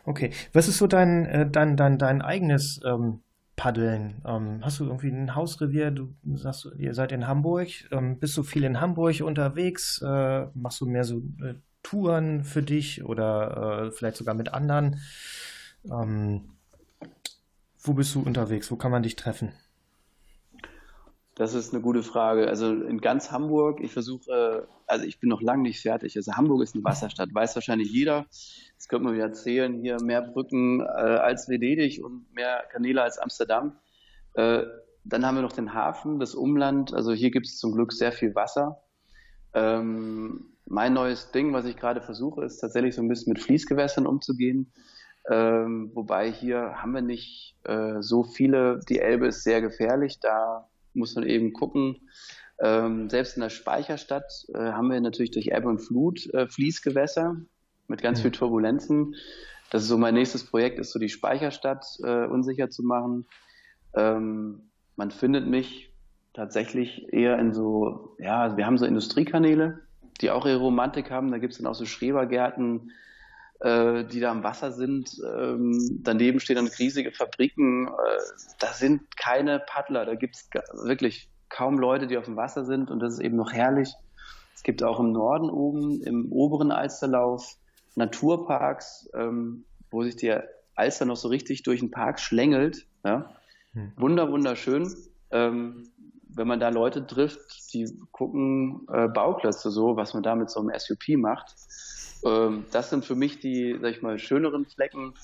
Okay. 0.05 0.33
Was 0.53 0.69
ist 0.69 0.79
so 0.79 0.87
dein, 0.87 1.27
äh, 1.27 1.51
dein, 1.51 1.77
dein, 1.77 1.99
dein 1.99 2.23
eigenes 2.23 2.81
ähm, 2.85 3.21
Paddeln? 3.57 4.23
Ähm, 4.27 4.61
hast 4.63 4.81
du 4.81 4.85
irgendwie 4.85 5.11
ein 5.11 5.35
Hausrevier? 5.35 5.91
Du 5.91 6.15
sagst, 6.35 6.69
ihr 6.79 6.95
seid 6.95 7.13
in 7.13 7.27
Hamburg. 7.27 7.69
Ähm, 7.91 8.19
bist 8.19 8.37
du 8.37 8.43
viel 8.43 8.65
in 8.65 8.81
Hamburg 8.81 9.21
unterwegs? 9.21 10.01
Äh, 10.03 10.47
machst 10.55 10.81
du 10.81 10.87
mehr 10.87 11.05
so 11.05 11.19
äh, 11.43 11.55
Touren 11.83 12.45
für 12.45 12.63
dich 12.63 13.05
oder 13.05 13.87
äh, 13.87 13.91
vielleicht 13.91 14.17
sogar 14.17 14.35
mit 14.35 14.53
anderen? 14.53 15.01
Ähm, 15.91 16.51
wo 17.83 17.95
bist 17.95 18.15
du 18.15 18.21
unterwegs? 18.21 18.71
Wo 18.71 18.77
kann 18.77 18.91
man 18.91 19.03
dich 19.03 19.17
treffen? 19.17 19.53
Das 21.41 21.55
ist 21.55 21.73
eine 21.73 21.83
gute 21.83 22.03
Frage. 22.03 22.49
Also 22.49 22.71
in 22.71 23.01
ganz 23.01 23.33
Hamburg, 23.33 23.81
ich 23.81 23.95
versuche, 23.95 24.69
also 24.87 25.07
ich 25.07 25.21
bin 25.21 25.31
noch 25.31 25.41
lange 25.41 25.63
nicht 25.63 25.81
fertig. 25.81 26.15
Also 26.15 26.35
Hamburg 26.35 26.63
ist 26.63 26.75
eine 26.75 26.85
Wasserstadt, 26.85 27.31
weiß 27.33 27.55
wahrscheinlich 27.55 27.91
jeder. 27.91 28.27
Das 28.77 28.89
könnte 28.89 29.07
man 29.07 29.15
wieder 29.15 29.25
erzählen. 29.25 29.81
Hier 29.81 29.97
mehr 30.03 30.21
Brücken 30.21 30.81
äh, 30.81 30.85
als 30.85 31.49
Venedig 31.49 32.05
und 32.05 32.31
mehr 32.35 32.65
Kanäle 32.71 33.01
als 33.01 33.17
Amsterdam. 33.17 33.79
Äh, 34.35 34.65
dann 35.05 35.25
haben 35.25 35.37
wir 35.37 35.41
noch 35.41 35.55
den 35.55 35.73
Hafen, 35.73 36.21
das 36.21 36.35
Umland. 36.35 36.93
Also 36.93 37.13
hier 37.13 37.31
gibt 37.31 37.47
es 37.47 37.57
zum 37.57 37.73
Glück 37.73 37.95
sehr 37.95 38.13
viel 38.13 38.35
Wasser. 38.35 38.83
Ähm, 39.55 40.59
mein 40.67 40.93
neues 40.93 41.31
Ding, 41.31 41.55
was 41.55 41.65
ich 41.65 41.79
gerade 41.79 42.03
versuche, 42.03 42.45
ist 42.45 42.59
tatsächlich 42.59 42.95
so 42.95 43.01
ein 43.01 43.09
bisschen 43.09 43.33
mit 43.33 43.43
Fließgewässern 43.43 44.07
umzugehen. 44.07 44.75
Ähm, 45.31 45.91
wobei 45.95 46.31
hier 46.31 46.75
haben 46.83 46.93
wir 46.93 47.01
nicht 47.01 47.57
äh, 47.65 48.03
so 48.03 48.25
viele. 48.25 48.81
Die 48.91 48.99
Elbe 48.99 49.29
ist 49.29 49.43
sehr 49.43 49.63
gefährlich. 49.63 50.21
Da 50.21 50.67
muss 50.95 51.15
man 51.15 51.25
eben 51.27 51.53
gucken. 51.53 52.09
Ähm, 52.61 53.09
selbst 53.09 53.37
in 53.37 53.43
der 53.43 53.51
Speicherstadt 53.51 54.47
äh, 54.53 54.59
haben 54.59 54.91
wir 54.91 55.01
natürlich 55.01 55.31
durch 55.31 55.49
Ebbe 55.49 55.69
und 55.69 55.79
Flut 55.79 56.27
äh, 56.35 56.47
Fließgewässer 56.47 57.37
mit 57.89 58.03
ganz 58.03 58.19
mhm. 58.19 58.23
viel 58.23 58.31
Turbulenzen. 58.33 59.15
Das 59.71 59.83
ist 59.83 59.89
so 59.89 59.97
mein 59.97 60.15
nächstes 60.15 60.45
Projekt, 60.45 60.79
ist 60.79 60.93
so 60.93 60.99
die 60.99 61.09
Speicherstadt 61.09 61.87
äh, 62.03 62.27
unsicher 62.27 62.71
zu 62.71 62.83
machen. 62.83 63.27
Ähm, 63.95 64.71
man 64.97 65.11
findet 65.11 65.47
mich 65.47 65.95
tatsächlich 66.35 67.13
eher 67.13 67.39
in 67.39 67.53
so, 67.53 68.17
ja, 68.19 68.57
wir 68.57 68.67
haben 68.67 68.79
so 68.79 68.85
Industriekanäle, 68.85 69.81
die 70.21 70.31
auch 70.31 70.45
ihre 70.45 70.59
Romantik 70.59 71.11
haben. 71.11 71.31
Da 71.31 71.39
gibt 71.39 71.53
es 71.53 71.59
dann 71.59 71.67
auch 71.67 71.75
so 71.75 71.87
Schrebergärten, 71.87 72.93
äh, 73.61 74.05
die 74.05 74.21
da 74.21 74.31
am 74.31 74.43
Wasser 74.43 74.73
sind. 74.73 75.21
Ähm, 75.25 76.01
daneben 76.03 76.41
stehen 76.41 76.57
dann 76.57 76.67
riesige 76.67 77.13
Fabriken. 77.13 77.89
Äh, 77.89 77.91
da 78.59 78.73
sind 78.73 79.17
keine 79.17 79.61
Paddler. 79.61 80.07
Da 80.07 80.15
gibt 80.15 80.37
es 80.37 80.49
wirklich 80.85 81.29
kaum 81.49 81.79
Leute, 81.79 82.07
die 82.07 82.17
auf 82.17 82.25
dem 82.25 82.37
Wasser 82.37 82.65
sind. 82.65 82.91
Und 82.91 83.01
das 83.01 83.15
ist 83.15 83.21
eben 83.21 83.37
noch 83.37 83.53
herrlich. 83.53 83.93
Es 84.55 84.63
gibt 84.63 84.83
auch 84.83 85.01
im 85.01 85.13
Norden 85.13 85.51
oben, 85.51 86.03
im 86.03 86.33
oberen 86.33 86.71
Alsterlauf, 86.71 87.57
Naturparks, 87.97 89.09
ähm, 89.15 89.65
wo 89.91 90.03
sich 90.03 90.17
die 90.17 90.35
Alster 90.75 91.05
noch 91.05 91.17
so 91.17 91.29
richtig 91.29 91.63
durch 91.63 91.81
den 91.81 91.91
Park 91.91 92.21
schlängelt. 92.21 92.87
Ja? 93.05 93.35
Hm. 93.73 93.93
Wunder, 93.97 94.31
wunderschön. 94.31 94.95
Ähm, 95.31 95.89
wenn 96.35 96.47
man 96.47 96.61
da 96.61 96.69
Leute 96.69 97.07
trifft, 97.07 97.73
die 97.73 97.89
gucken 98.13 98.87
äh, 98.93 99.09
Bauklötze 99.09 99.71
so, 99.71 99.97
was 99.97 100.15
man 100.15 100.23
da 100.23 100.35
mit 100.35 100.51
so 100.51 100.61
einem 100.61 100.73
SUP 100.79 101.17
macht. 101.17 101.55
Ähm, 102.25 102.67
das 102.73 102.91
sind 102.91 103.05
für 103.05 103.15
mich 103.15 103.41
die, 103.41 103.79
sag 103.81 103.91
ich 103.91 104.03
mal, 104.03 104.19
schöneren 104.19 104.67
Flecken, 104.67 105.15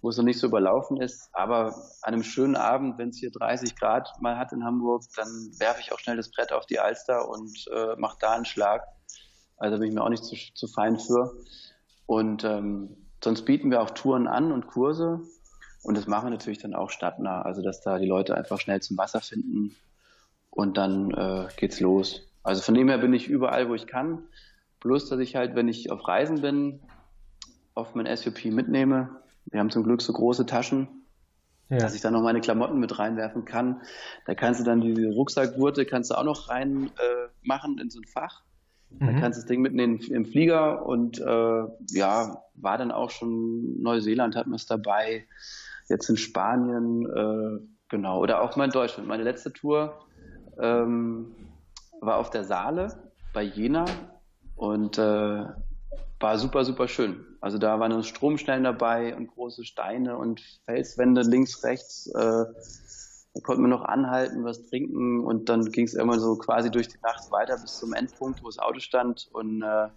wo 0.00 0.10
es 0.10 0.16
noch 0.16 0.24
nicht 0.24 0.38
so 0.38 0.46
überlaufen 0.46 1.00
ist. 1.00 1.28
Aber 1.32 1.74
an 2.02 2.14
einem 2.14 2.22
schönen 2.22 2.56
Abend, 2.56 2.98
wenn 2.98 3.10
es 3.10 3.18
hier 3.18 3.30
30 3.30 3.76
Grad 3.76 4.10
mal 4.20 4.38
hat 4.38 4.52
in 4.52 4.64
Hamburg, 4.64 5.02
dann 5.16 5.28
werfe 5.58 5.80
ich 5.80 5.92
auch 5.92 5.98
schnell 5.98 6.16
das 6.16 6.30
Brett 6.30 6.52
auf 6.52 6.66
die 6.66 6.78
Alster 6.78 7.28
und 7.28 7.66
äh, 7.72 7.96
mache 7.96 8.16
da 8.20 8.32
einen 8.32 8.44
Schlag. 8.44 8.82
Also 9.56 9.78
bin 9.78 9.88
ich 9.88 9.94
mir 9.94 10.02
auch 10.02 10.10
nicht 10.10 10.24
zu, 10.24 10.36
zu 10.54 10.66
fein 10.66 10.98
für. 10.98 11.34
Und 12.06 12.44
ähm, 12.44 12.96
sonst 13.22 13.44
bieten 13.44 13.70
wir 13.70 13.80
auch 13.80 13.90
Touren 13.90 14.26
an 14.26 14.52
und 14.52 14.66
Kurse. 14.66 15.20
Und 15.82 15.96
das 15.96 16.06
machen 16.06 16.26
wir 16.26 16.30
natürlich 16.30 16.58
dann 16.58 16.74
auch 16.74 16.90
stadtnah. 16.90 17.42
Also 17.42 17.62
dass 17.62 17.80
da 17.80 17.98
die 17.98 18.06
Leute 18.06 18.36
einfach 18.36 18.60
schnell 18.60 18.80
zum 18.80 18.96
Wasser 18.98 19.20
finden 19.20 19.76
und 20.54 20.76
dann 20.76 21.10
äh, 21.10 21.48
geht's 21.56 21.80
los. 21.80 22.22
Also 22.42 22.62
von 22.62 22.74
dem 22.74 22.88
her 22.88 22.98
bin 22.98 23.12
ich 23.12 23.28
überall, 23.28 23.68
wo 23.68 23.74
ich 23.74 23.86
kann. 23.86 24.22
Plus, 24.80 25.08
dass 25.08 25.18
ich 25.18 25.34
halt, 25.34 25.54
wenn 25.54 25.68
ich 25.68 25.90
auf 25.90 26.06
Reisen 26.06 26.42
bin, 26.42 26.80
oft 27.74 27.96
mein 27.96 28.14
SUP 28.16 28.44
mitnehme. 28.46 29.10
Wir 29.46 29.60
haben 29.60 29.70
zum 29.70 29.82
Glück 29.82 30.00
so 30.00 30.12
große 30.12 30.46
Taschen, 30.46 30.88
ja. 31.70 31.78
dass 31.78 31.94
ich 31.94 32.02
da 32.02 32.10
noch 32.10 32.22
meine 32.22 32.40
Klamotten 32.40 32.78
mit 32.78 32.98
reinwerfen 32.98 33.44
kann. 33.44 33.80
Da 34.26 34.34
kannst 34.34 34.60
du 34.60 34.64
dann 34.64 34.80
diese 34.80 35.08
Rucksackwurte 35.08 35.86
kannst 35.86 36.10
du 36.10 36.14
auch 36.14 36.24
noch 36.24 36.48
rein 36.48 36.90
äh, 36.98 37.28
machen 37.42 37.78
in 37.78 37.90
so 37.90 37.98
ein 37.98 38.04
Fach. 38.04 38.42
Mhm. 38.90 39.06
Da 39.06 39.12
kannst 39.20 39.38
du 39.38 39.42
das 39.42 39.48
Ding 39.48 39.60
mitnehmen 39.60 39.98
im 39.98 40.24
Flieger 40.24 40.86
und 40.86 41.18
äh, 41.18 41.64
ja, 41.90 42.44
war 42.54 42.78
dann 42.78 42.92
auch 42.92 43.10
schon 43.10 43.82
Neuseeland 43.82 44.36
hat 44.36 44.46
man 44.46 44.56
es 44.56 44.66
dabei, 44.66 45.26
jetzt 45.88 46.08
in 46.08 46.16
Spanien, 46.16 47.06
äh, 47.06 47.66
genau, 47.88 48.20
oder 48.20 48.40
auch 48.42 48.54
mal 48.54 48.66
in 48.66 48.70
Deutschland. 48.70 49.08
Meine 49.08 49.24
letzte 49.24 49.52
Tour 49.52 50.04
ähm, 50.60 51.34
war 52.00 52.18
auf 52.18 52.30
der 52.30 52.44
Saale 52.44 53.10
bei 53.32 53.42
Jena 53.42 53.84
und 54.56 54.98
äh, 54.98 55.44
war 56.20 56.38
super, 56.38 56.64
super 56.64 56.88
schön. 56.88 57.24
Also 57.40 57.58
da 57.58 57.78
waren 57.80 58.02
Stromstellen 58.02 58.64
dabei 58.64 59.14
und 59.14 59.26
große 59.26 59.64
Steine 59.64 60.16
und 60.16 60.40
Felswände 60.64 61.22
links, 61.22 61.62
rechts. 61.64 62.06
Äh, 62.06 62.44
da 63.34 63.40
konnten 63.42 63.62
wir 63.62 63.68
noch 63.68 63.84
anhalten, 63.84 64.44
was 64.44 64.64
trinken 64.66 65.20
und 65.24 65.48
dann 65.48 65.70
ging 65.70 65.84
es 65.84 65.94
immer 65.94 66.18
so 66.20 66.36
quasi 66.36 66.70
durch 66.70 66.88
die 66.88 67.00
Nacht 67.02 67.30
weiter 67.32 67.58
bis 67.58 67.78
zum 67.78 67.92
Endpunkt, 67.92 68.42
wo 68.42 68.46
das 68.46 68.58
Auto 68.58 68.78
stand. 68.78 69.28
Und 69.32 69.60
äh, 69.62 69.88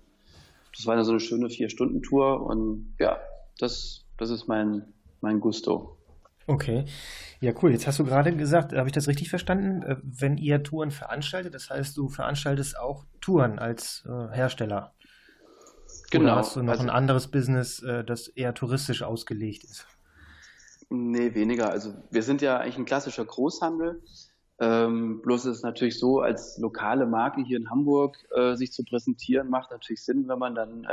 das 0.75 0.85
war 0.85 0.95
dann 0.95 1.05
so 1.05 1.11
eine 1.11 1.19
schöne 1.19 1.49
Vier-Stunden-Tour 1.49 2.45
und 2.45 2.95
ja, 2.99 3.17
das, 3.59 4.05
das 4.17 4.29
ist 4.29 4.47
mein, 4.47 4.93
mein 5.21 5.39
Gusto. 5.39 5.97
Okay. 6.47 6.86
Ja, 7.41 7.51
cool. 7.62 7.71
Jetzt 7.71 7.86
hast 7.86 7.99
du 7.99 8.05
gerade 8.05 8.36
gesagt, 8.36 8.73
habe 8.73 8.88
ich 8.88 8.93
das 8.93 9.07
richtig 9.07 9.29
verstanden? 9.29 9.83
Äh, 9.83 9.97
wenn 10.01 10.38
ihr 10.38 10.63
Touren 10.63 10.91
veranstaltet, 10.91 11.53
das 11.53 11.69
heißt, 11.69 11.95
du 11.97 12.07
veranstaltest 12.07 12.79
auch 12.79 13.05
Touren 13.21 13.60
als 13.60 14.07
äh, 14.07 14.33
Hersteller. 14.33 14.93
Genau. 16.10 16.23
Oder 16.23 16.36
hast 16.38 16.55
du 16.55 16.63
noch 16.63 16.71
also, 16.71 16.83
ein 16.83 16.89
anderes 16.89 17.27
Business, 17.27 17.83
äh, 17.83 18.03
das 18.05 18.29
eher 18.29 18.53
touristisch 18.53 19.03
ausgelegt 19.03 19.65
ist? 19.65 19.86
Nee, 20.89 21.36
weniger. 21.36 21.69
Also 21.69 21.93
wir 22.12 22.23
sind 22.23 22.41
ja 22.41 22.57
eigentlich 22.57 22.77
ein 22.77 22.86
klassischer 22.86 23.25
Großhandel. 23.25 24.01
Ähm, 24.60 25.21
bloß 25.21 25.45
ist 25.45 25.57
es 25.57 25.63
natürlich 25.63 25.99
so, 25.99 26.21
als 26.21 26.57
lokale 26.57 27.05
Marke 27.05 27.43
hier 27.43 27.57
in 27.57 27.69
Hamburg 27.69 28.17
äh, 28.33 28.55
sich 28.55 28.71
zu 28.71 28.86
präsentieren, 28.86 29.49
macht 29.49 29.69
natürlich 29.69 30.03
Sinn, 30.03 30.27
wenn 30.29 30.39
man 30.39 30.55
dann 30.55 30.88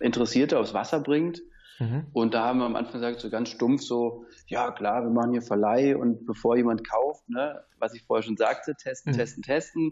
Interessierte 0.00 0.58
aufs 0.58 0.74
Wasser 0.74 1.00
bringt 1.00 1.40
Mhm. 1.78 2.06
Und 2.12 2.34
da 2.34 2.44
haben 2.44 2.58
wir 2.58 2.66
am 2.66 2.76
Anfang 2.76 2.94
gesagt, 2.94 3.20
so 3.20 3.30
ganz 3.30 3.48
stumpf, 3.48 3.82
so, 3.82 4.24
ja 4.46 4.70
klar, 4.72 5.02
wir 5.04 5.10
machen 5.10 5.32
hier 5.32 5.42
Verleih 5.42 5.96
und 5.96 6.26
bevor 6.26 6.56
jemand 6.56 6.88
kauft, 6.88 7.28
ne, 7.28 7.62
was 7.78 7.94
ich 7.94 8.02
vorher 8.02 8.22
schon 8.22 8.36
sagte, 8.36 8.74
testen, 8.74 9.12
mhm. 9.12 9.16
testen, 9.16 9.42
testen. 9.42 9.90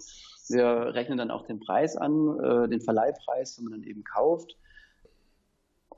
Wir 0.48 0.94
rechnen 0.94 1.18
dann 1.18 1.30
auch 1.30 1.46
den 1.46 1.60
Preis 1.60 1.96
an, 1.96 2.38
äh, 2.40 2.68
den 2.68 2.80
Verleihpreis, 2.80 3.58
wenn 3.58 3.64
man 3.64 3.80
dann 3.80 3.88
eben 3.88 4.04
kauft. 4.04 4.56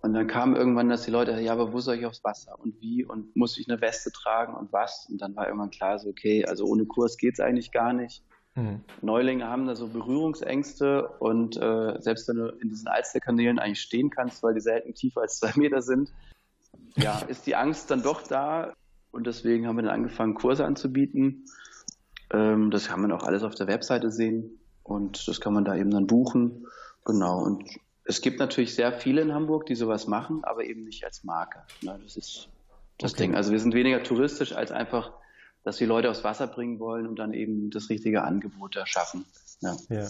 Und 0.00 0.14
dann 0.14 0.28
kam 0.28 0.54
irgendwann, 0.54 0.88
dass 0.88 1.02
die 1.02 1.10
Leute, 1.10 1.40
ja, 1.40 1.52
aber 1.52 1.72
wo 1.72 1.80
soll 1.80 1.96
ich 1.96 2.06
aufs 2.06 2.22
Wasser 2.22 2.58
und 2.60 2.80
wie 2.80 3.04
und 3.04 3.34
muss 3.34 3.58
ich 3.58 3.68
eine 3.68 3.80
Weste 3.80 4.12
tragen 4.12 4.54
und 4.54 4.72
was? 4.72 5.08
Und 5.10 5.20
dann 5.20 5.34
war 5.34 5.46
irgendwann 5.46 5.70
klar, 5.70 5.98
so, 5.98 6.08
okay, 6.10 6.44
also 6.44 6.66
ohne 6.66 6.84
Kurs 6.86 7.16
geht's 7.16 7.40
eigentlich 7.40 7.72
gar 7.72 7.92
nicht. 7.92 8.22
Mhm. 8.58 8.80
Neulinge 9.02 9.46
haben 9.46 9.66
da 9.66 9.76
so 9.76 9.86
Berührungsängste 9.86 11.06
und 11.20 11.56
äh, 11.56 12.00
selbst 12.00 12.26
wenn 12.28 12.36
du 12.36 12.48
in 12.48 12.68
diesen 12.68 12.88
Alsterkanälen 12.88 13.60
eigentlich 13.60 13.80
stehen 13.80 14.10
kannst, 14.10 14.42
weil 14.42 14.54
die 14.54 14.60
selten 14.60 14.94
tiefer 14.94 15.20
als 15.20 15.38
zwei 15.38 15.52
Meter 15.56 15.80
sind, 15.80 16.12
ja, 16.96 17.20
ist 17.20 17.46
die 17.46 17.54
Angst 17.54 17.90
dann 17.90 18.02
doch 18.02 18.22
da. 18.22 18.72
Und 19.12 19.26
deswegen 19.26 19.66
haben 19.66 19.76
wir 19.76 19.82
dann 19.82 19.94
angefangen, 19.94 20.34
Kurse 20.34 20.64
anzubieten. 20.64 21.44
Ähm, 22.32 22.70
das 22.70 22.88
kann 22.88 23.00
man 23.00 23.12
auch 23.12 23.22
alles 23.22 23.44
auf 23.44 23.54
der 23.54 23.68
Webseite 23.68 24.10
sehen 24.10 24.58
und 24.82 25.28
das 25.28 25.40
kann 25.40 25.54
man 25.54 25.64
da 25.64 25.76
eben 25.76 25.90
dann 25.90 26.06
buchen. 26.08 26.66
Genau. 27.04 27.40
Und 27.42 27.64
es 28.04 28.20
gibt 28.20 28.40
natürlich 28.40 28.74
sehr 28.74 28.92
viele 28.92 29.20
in 29.22 29.32
Hamburg, 29.32 29.66
die 29.66 29.76
sowas 29.76 30.08
machen, 30.08 30.42
aber 30.42 30.64
eben 30.64 30.82
nicht 30.82 31.04
als 31.04 31.22
Marke. 31.22 31.60
Ne? 31.82 31.98
Das 32.02 32.16
ist 32.16 32.48
das 32.98 33.12
okay. 33.12 33.22
Ding. 33.22 33.36
Also 33.36 33.52
wir 33.52 33.60
sind 33.60 33.74
weniger 33.74 34.02
touristisch 34.02 34.52
als 34.52 34.72
einfach, 34.72 35.12
dass 35.64 35.76
die 35.76 35.84
Leute 35.84 36.10
aufs 36.10 36.24
Wasser 36.24 36.46
bringen 36.46 36.78
wollen 36.78 37.06
und 37.06 37.18
dann 37.18 37.32
eben 37.32 37.70
das 37.70 37.90
richtige 37.90 38.22
Angebot 38.22 38.76
erschaffen. 38.76 39.24
Ja. 39.60 39.76
ja. 39.88 40.08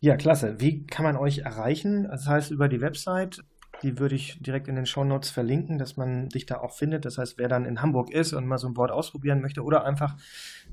Ja, 0.00 0.16
klasse. 0.16 0.56
Wie 0.58 0.84
kann 0.84 1.04
man 1.04 1.16
euch 1.16 1.38
erreichen? 1.38 2.08
Das 2.10 2.26
heißt 2.26 2.50
über 2.50 2.68
die 2.68 2.80
Website. 2.80 3.44
Die 3.84 3.98
würde 3.98 4.14
ich 4.14 4.40
direkt 4.42 4.68
in 4.68 4.76
den 4.76 4.86
Show 4.86 5.04
Notes 5.04 5.30
verlinken, 5.30 5.78
dass 5.78 5.96
man 5.96 6.28
dich 6.28 6.44
da 6.44 6.58
auch 6.58 6.72
findet. 6.72 7.04
Das 7.04 7.18
heißt, 7.18 7.38
wer 7.38 7.48
dann 7.48 7.64
in 7.64 7.82
Hamburg 7.82 8.10
ist 8.10 8.32
und 8.32 8.46
mal 8.46 8.58
so 8.58 8.66
ein 8.66 8.74
Board 8.74 8.90
ausprobieren 8.90 9.40
möchte 9.40 9.62
oder 9.62 9.84
einfach 9.84 10.16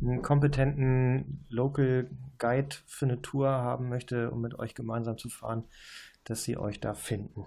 einen 0.01 0.21
kompetenten 0.21 1.45
Local 1.49 2.09
Guide 2.39 2.75
für 2.87 3.05
eine 3.05 3.21
Tour 3.21 3.49
haben 3.49 3.87
möchte, 3.89 4.31
um 4.31 4.41
mit 4.41 4.57
euch 4.57 4.73
gemeinsam 4.73 5.17
zu 5.17 5.29
fahren, 5.29 5.65
dass 6.23 6.43
sie 6.43 6.57
euch 6.57 6.79
da 6.79 6.95
finden. 6.95 7.45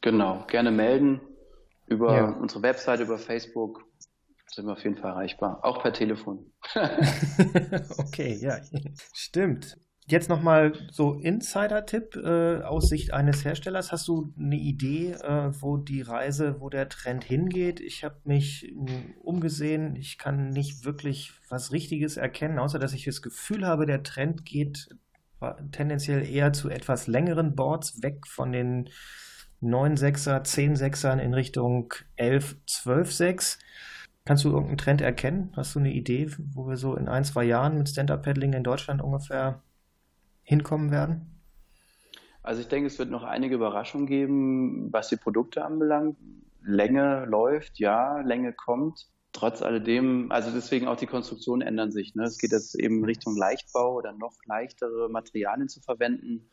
Genau, 0.00 0.44
gerne 0.46 0.70
melden 0.70 1.20
über 1.86 2.16
ja. 2.16 2.28
unsere 2.30 2.62
Website, 2.62 3.00
über 3.00 3.18
Facebook. 3.18 3.84
Sind 4.52 4.66
wir 4.66 4.72
auf 4.72 4.82
jeden 4.82 4.96
Fall 4.96 5.12
erreichbar, 5.12 5.60
auch 5.62 5.80
per 5.80 5.92
Telefon. 5.92 6.52
okay, 7.98 8.36
ja, 8.40 8.58
stimmt. 9.12 9.78
Jetzt 10.06 10.28
nochmal 10.28 10.72
so 10.90 11.14
Insider-Tipp 11.14 12.16
äh, 12.16 12.62
aus 12.62 12.88
Sicht 12.88 13.12
eines 13.12 13.44
Herstellers. 13.44 13.92
Hast 13.92 14.08
du 14.08 14.34
eine 14.36 14.56
Idee, 14.56 15.12
äh, 15.12 15.52
wo 15.60 15.76
die 15.76 16.02
Reise, 16.02 16.60
wo 16.60 16.68
der 16.68 16.88
Trend 16.88 17.22
hingeht? 17.22 17.78
Ich 17.78 18.02
habe 18.02 18.16
mich 18.24 18.68
äh, 18.68 18.74
umgesehen. 19.22 19.94
Ich 19.94 20.18
kann 20.18 20.50
nicht 20.50 20.84
wirklich 20.84 21.32
was 21.48 21.70
Richtiges 21.70 22.16
erkennen, 22.16 22.58
außer 22.58 22.80
dass 22.80 22.92
ich 22.92 23.04
das 23.04 23.22
Gefühl 23.22 23.64
habe, 23.64 23.86
der 23.86 24.02
Trend 24.02 24.44
geht 24.44 24.88
tendenziell 25.72 26.26
eher 26.28 26.52
zu 26.52 26.68
etwas 26.68 27.06
längeren 27.06 27.54
Boards, 27.54 28.02
weg 28.02 28.26
von 28.26 28.52
den 28.52 28.90
9-6er, 29.62 30.42
10-6ern 30.42 31.18
in 31.18 31.34
Richtung 31.34 31.92
11, 32.16 32.56
12-6. 32.66 33.58
Kannst 34.30 34.44
du 34.44 34.50
irgendeinen 34.50 34.78
Trend 34.78 35.00
erkennen? 35.00 35.52
Hast 35.56 35.74
du 35.74 35.80
eine 35.80 35.92
Idee, 35.92 36.30
wo 36.54 36.68
wir 36.68 36.76
so 36.76 36.94
in 36.94 37.08
ein, 37.08 37.24
zwei 37.24 37.42
Jahren 37.42 37.76
mit 37.76 37.88
Stand-Up-Paddling 37.88 38.52
in 38.52 38.62
Deutschland 38.62 39.02
ungefähr 39.02 39.60
hinkommen 40.44 40.92
werden? 40.92 41.42
Also 42.44 42.60
ich 42.60 42.68
denke, 42.68 42.86
es 42.86 42.96
wird 43.00 43.10
noch 43.10 43.24
einige 43.24 43.56
Überraschungen 43.56 44.06
geben, 44.06 44.92
was 44.92 45.08
die 45.08 45.16
Produkte 45.16 45.64
anbelangt. 45.64 46.16
Länge 46.62 47.24
läuft, 47.24 47.80
ja, 47.80 48.20
Länge 48.20 48.52
kommt 48.52 49.08
trotz 49.32 49.62
alledem, 49.62 50.30
also 50.30 50.52
deswegen 50.52 50.86
auch 50.86 50.96
die 50.96 51.06
Konstruktionen 51.06 51.66
ändern 51.66 51.90
sich. 51.90 52.14
Ne? 52.14 52.22
Es 52.22 52.38
geht 52.38 52.52
jetzt 52.52 52.78
eben 52.78 53.04
Richtung 53.04 53.36
Leichtbau 53.36 53.96
oder 53.96 54.12
noch 54.12 54.34
leichtere 54.44 55.08
Materialien 55.08 55.68
zu 55.68 55.80
verwenden. 55.80 56.48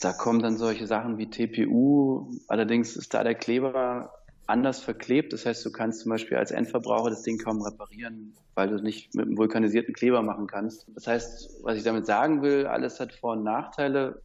Da 0.00 0.14
kommen 0.14 0.40
dann 0.40 0.56
solche 0.56 0.86
Sachen 0.86 1.18
wie 1.18 1.28
TPU. 1.28 2.30
Allerdings 2.48 2.96
ist 2.96 3.12
da 3.12 3.24
der 3.24 3.34
Kleber 3.34 4.10
anders 4.46 4.80
verklebt. 4.80 5.32
Das 5.32 5.46
heißt, 5.46 5.64
du 5.64 5.72
kannst 5.72 6.00
zum 6.00 6.10
Beispiel 6.10 6.36
als 6.36 6.50
Endverbraucher 6.50 7.10
das 7.10 7.22
Ding 7.22 7.38
kaum 7.38 7.62
reparieren, 7.62 8.34
weil 8.54 8.68
du 8.68 8.76
es 8.76 8.82
nicht 8.82 9.14
mit 9.14 9.26
einem 9.26 9.36
vulkanisierten 9.36 9.94
Kleber 9.94 10.22
machen 10.22 10.46
kannst. 10.46 10.86
Das 10.94 11.06
heißt, 11.06 11.62
was 11.62 11.76
ich 11.76 11.84
damit 11.84 12.06
sagen 12.06 12.42
will, 12.42 12.66
alles 12.66 13.00
hat 13.00 13.12
Vor- 13.12 13.32
und 13.32 13.44
Nachteile. 13.44 14.22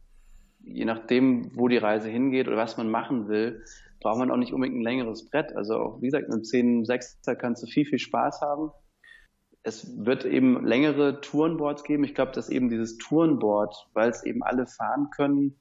Je 0.64 0.84
nachdem, 0.84 1.50
wo 1.56 1.68
die 1.68 1.76
Reise 1.76 2.08
hingeht 2.08 2.46
oder 2.46 2.56
was 2.56 2.76
man 2.76 2.90
machen 2.90 3.28
will, 3.28 3.64
braucht 4.00 4.18
man 4.18 4.30
auch 4.30 4.36
nicht 4.36 4.52
unbedingt 4.52 4.78
ein 4.78 4.84
längeres 4.84 5.28
Brett. 5.28 5.54
Also 5.56 5.76
auch, 5.76 6.00
wie 6.00 6.06
gesagt, 6.06 6.28
mit 6.28 6.34
einem 6.34 6.44
10 6.44 6.84
6 6.84 7.20
kannst 7.38 7.62
du 7.62 7.66
viel, 7.66 7.84
viel 7.84 7.98
Spaß 7.98 8.40
haben. 8.40 8.70
Es 9.64 10.04
wird 10.04 10.24
eben 10.24 10.64
längere 10.66 11.20
Tourenboards 11.20 11.84
geben. 11.84 12.04
Ich 12.04 12.14
glaube, 12.14 12.32
dass 12.32 12.48
eben 12.48 12.68
dieses 12.68 12.98
Tourenboard, 12.98 13.88
weil 13.92 14.10
es 14.10 14.24
eben 14.24 14.42
alle 14.42 14.66
fahren 14.66 15.10
können, 15.14 15.56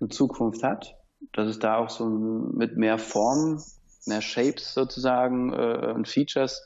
eine 0.00 0.08
Zukunft 0.08 0.62
hat. 0.62 0.96
Dass 1.32 1.48
es 1.48 1.58
da 1.58 1.78
auch 1.78 1.88
so 1.88 2.06
mit 2.06 2.76
mehr 2.76 2.98
Formen, 2.98 3.62
mehr 4.06 4.22
Shapes 4.22 4.74
sozusagen 4.74 5.52
äh, 5.52 5.92
und 5.94 6.08
Features 6.08 6.64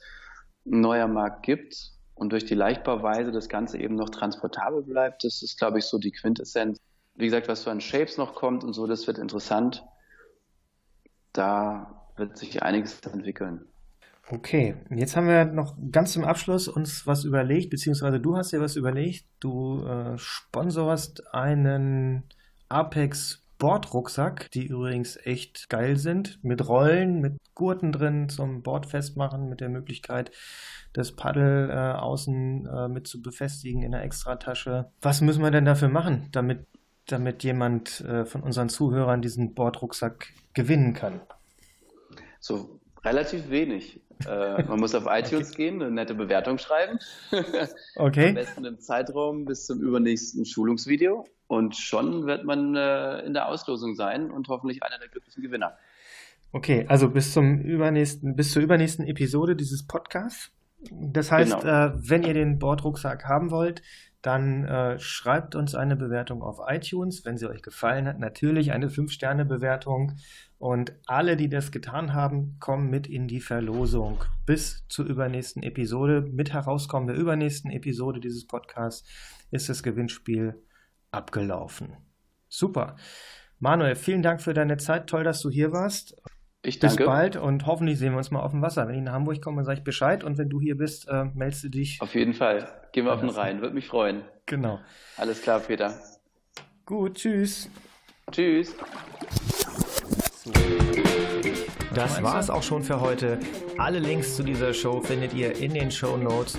ein 0.67 0.81
neuer 0.81 1.09
Markt 1.09 1.45
gibt 1.45 1.93
und 2.15 2.33
durch 2.33 2.45
die 2.45 2.55
Leichtbauweise 2.55 3.33
das 3.33 3.49
Ganze 3.49 3.79
eben 3.79 3.95
noch 3.95 4.11
transportabel 4.11 4.83
bleibt. 4.83 5.25
Das 5.25 5.43
ist, 5.43 5.59
glaube 5.59 5.79
ich, 5.79 5.85
so 5.85 5.99
die 5.99 6.13
Quintessenz. 6.13 6.79
Wie 7.15 7.25
gesagt, 7.25 7.49
was 7.49 7.63
so 7.63 7.71
an 7.71 7.81
Shapes 7.81 8.17
noch 8.17 8.35
kommt 8.35 8.65
und 8.65 8.73
so, 8.73 8.87
das 8.87 9.07
wird 9.07 9.19
interessant 9.19 9.85
da 11.39 12.05
wird 12.17 12.37
sich 12.37 12.63
einiges 12.63 13.01
entwickeln. 13.01 13.67
Okay, 14.31 14.77
jetzt 14.91 15.17
haben 15.17 15.29
wir 15.29 15.47
noch 15.47 15.75
ganz 15.91 16.13
zum 16.13 16.25
Abschluss 16.25 16.69
uns 16.69 17.07
was 17.07 17.25
überlegt, 17.25 17.71
beziehungsweise 17.71 18.21
du 18.21 18.37
hast 18.37 18.53
dir 18.53 18.61
was 18.61 18.77
überlegt. 18.77 19.25
Du 19.41 19.87
äh, 19.87 20.19
sponsorst 20.19 21.33
einen 21.33 22.25
Apex 22.69 23.48
Bordrucksack, 23.59 24.51
die 24.53 24.67
übrigens 24.67 25.19
echt 25.25 25.69
geil 25.69 25.97
sind, 25.97 26.43
mit 26.43 26.69
Rollen, 26.69 27.21
mit 27.21 27.39
Gurten 27.55 27.93
drin 27.93 28.29
zum 28.29 28.63
Bord 28.63 28.87
festmachen, 28.87 29.49
mit 29.49 29.61
der 29.61 29.69
Möglichkeit, 29.69 30.31
das 30.93 31.13
Paddel 31.13 31.69
äh, 31.71 31.99
außen 31.99 32.67
äh, 32.67 32.89
mit 32.89 33.07
zu 33.07 33.21
befestigen 33.21 33.83
in 33.83 33.93
der 33.93 34.03
Extratasche. 34.03 34.91
Was 35.03 35.21
müssen 35.21 35.43
wir 35.43 35.51
denn 35.51 35.65
dafür 35.65 35.89
machen, 35.89 36.29
damit 36.33 36.67
damit 37.11 37.43
jemand 37.43 38.01
äh, 38.03 38.25
von 38.25 38.43
unseren 38.43 38.69
Zuhörern 38.69 39.23
diesen 39.23 39.55
Bordrucksack 39.55 40.29
gewinnen 40.55 40.95
kann? 40.95 41.21
So 42.39 42.81
relativ 43.05 43.51
wenig. 43.51 44.01
Äh, 44.27 44.63
man 44.65 44.81
muss 44.81 44.95
auf 44.95 45.05
iTunes 45.09 45.53
okay. 45.53 45.71
gehen, 45.71 45.83
eine 45.83 45.91
nette 45.91 46.15
Bewertung 46.15 46.59
schreiben. 46.59 46.99
okay. 47.97 48.29
Am 48.29 48.35
besten 48.35 48.65
im 48.65 48.79
Zeitraum 48.81 49.45
bis 49.45 49.67
zum 49.67 49.81
übernächsten 49.81 50.45
Schulungsvideo. 50.45 51.27
Und 51.47 51.77
schon 51.77 52.27
wird 52.27 52.45
man 52.45 52.77
äh, 52.77 53.21
in 53.21 53.33
der 53.33 53.49
Auslosung 53.49 53.95
sein 53.95 54.31
und 54.31 54.49
hoffentlich 54.49 54.83
einer 54.83 54.99
der 54.99 55.09
glücklichen 55.09 55.43
Gewinner. 55.43 55.79
Okay, 56.53 56.87
also 56.89 57.09
bis 57.09 57.33
zum 57.33 57.61
übernächsten, 57.61 58.35
bis 58.37 58.53
zur 58.53 58.63
übernächsten 58.63 59.07
Episode 59.07 59.57
dieses 59.57 59.87
Podcasts. 59.87 60.51
Das 60.91 61.33
heißt, 61.33 61.61
genau. 61.61 61.87
äh, 61.87 61.93
wenn 61.97 62.23
ihr 62.23 62.35
den 62.35 62.59
Bordrucksack 62.59 63.25
haben 63.25 63.51
wollt, 63.51 63.83
dann 64.23 64.65
äh, 64.65 64.99
schreibt 64.99 65.55
uns 65.55 65.75
eine 65.75 65.97
Bewertung 65.97 66.43
auf 66.43 66.59
iTunes, 66.67 67.25
wenn 67.25 67.37
sie 67.37 67.49
euch 67.49 67.63
gefallen 67.63 68.07
hat. 68.07 68.19
Natürlich 68.19 68.73
eine 68.73 68.89
5-Sterne-Bewertung. 68.89 70.17
Und 70.59 70.93
alle, 71.07 71.37
die 71.37 71.49
das 71.49 71.71
getan 71.71 72.15
haben, 72.15 72.57
kommen 72.59 72.91
mit 72.91 73.07
in 73.07 73.29
die 73.29 73.41
Verlosung. 73.41 74.25
Bis 74.45 74.85
zur 74.89 75.07
übernächsten 75.07 75.63
Episode. 75.63 76.21
Mit 76.21 76.53
Herauskommen 76.53 77.07
der 77.07 77.17
übernächsten 77.17 77.71
Episode 77.71 78.19
dieses 78.19 78.47
Podcasts 78.47 79.09
ist 79.53 79.69
das 79.69 79.85
Gewinnspiel 79.85 80.61
abgelaufen. 81.13 81.97
Super. 82.49 82.97
Manuel, 83.61 83.95
vielen 83.95 84.23
Dank 84.23 84.43
für 84.43 84.53
deine 84.53 84.79
Zeit. 84.79 85.09
Toll, 85.09 85.23
dass 85.23 85.41
du 85.41 85.51
hier 85.51 85.73
warst. 85.73 86.17
Ich 86.63 86.81
danke. 86.81 86.97
Bis 86.97 87.07
bald 87.07 87.37
und 87.37 87.67
hoffentlich 87.67 87.99
sehen 87.99 88.13
wir 88.13 88.19
uns 88.19 88.33
mal 88.33 88.41
auf 88.41 88.51
dem 88.51 88.63
Wasser. 88.63 88.89
Wenn 88.89 88.97
ich 88.97 89.03
nach 89.03 89.13
Hamburg 89.13 89.41
komme, 89.41 89.65
sage 89.65 89.79
ich 89.79 89.85
Bescheid 89.85 90.25
und 90.25 90.39
wenn 90.39 90.49
du 90.49 90.61
hier 90.61 90.77
bist, 90.77 91.09
äh, 91.09 91.27
meldest 91.35 91.65
du 91.65 91.69
dich. 91.69 92.01
Auf 92.01 92.15
jeden 92.17 92.35
Fall. 92.35 92.69
Gehen 92.93 93.05
wir 93.05 93.15
auf 93.15 93.21
den 93.21 93.29
Rhein. 93.29 93.61
Würde 93.61 93.75
mich 93.75 93.87
freuen. 93.87 94.23
Genau. 94.47 94.81
Alles 95.17 95.41
klar, 95.41 95.61
Peter. 95.61 95.95
Gut, 96.85 97.15
tschüss. 97.15 97.71
Tschüss. 98.33 98.75
Das 101.95 102.23
war 102.23 102.39
es 102.39 102.49
auch 102.49 102.63
schon 102.63 102.85
für 102.85 103.01
heute. 103.01 103.39
Alle 103.77 103.99
Links 103.99 104.37
zu 104.37 104.43
dieser 104.43 104.73
Show 104.73 105.01
findet 105.01 105.35
ihr 105.35 105.57
in 105.57 105.75
den 105.75 105.91
Show 105.91 106.17
Notes. 106.17 106.57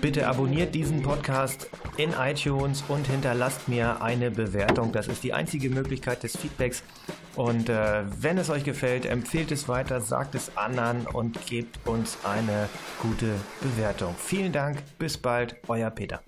Bitte 0.00 0.26
abonniert 0.28 0.74
diesen 0.74 1.02
Podcast 1.02 1.70
in 1.96 2.12
iTunes 2.12 2.84
und 2.88 3.06
hinterlasst 3.06 3.68
mir 3.68 4.02
eine 4.02 4.30
Bewertung. 4.30 4.92
Das 4.92 5.08
ist 5.08 5.24
die 5.24 5.32
einzige 5.32 5.70
Möglichkeit 5.70 6.22
des 6.22 6.36
Feedbacks. 6.36 6.82
Und 7.36 7.68
äh, 7.68 8.04
wenn 8.20 8.38
es 8.38 8.50
euch 8.50 8.64
gefällt, 8.64 9.06
empfehlt 9.06 9.50
es 9.52 9.68
weiter, 9.68 10.00
sagt 10.00 10.34
es 10.34 10.56
anderen 10.56 11.06
und 11.06 11.46
gebt 11.46 11.86
uns 11.86 12.18
eine 12.24 12.68
gute 13.00 13.34
Bewertung. 13.60 14.14
Vielen 14.18 14.52
Dank, 14.52 14.82
bis 14.98 15.16
bald, 15.18 15.56
euer 15.68 15.90
Peter. 15.90 16.22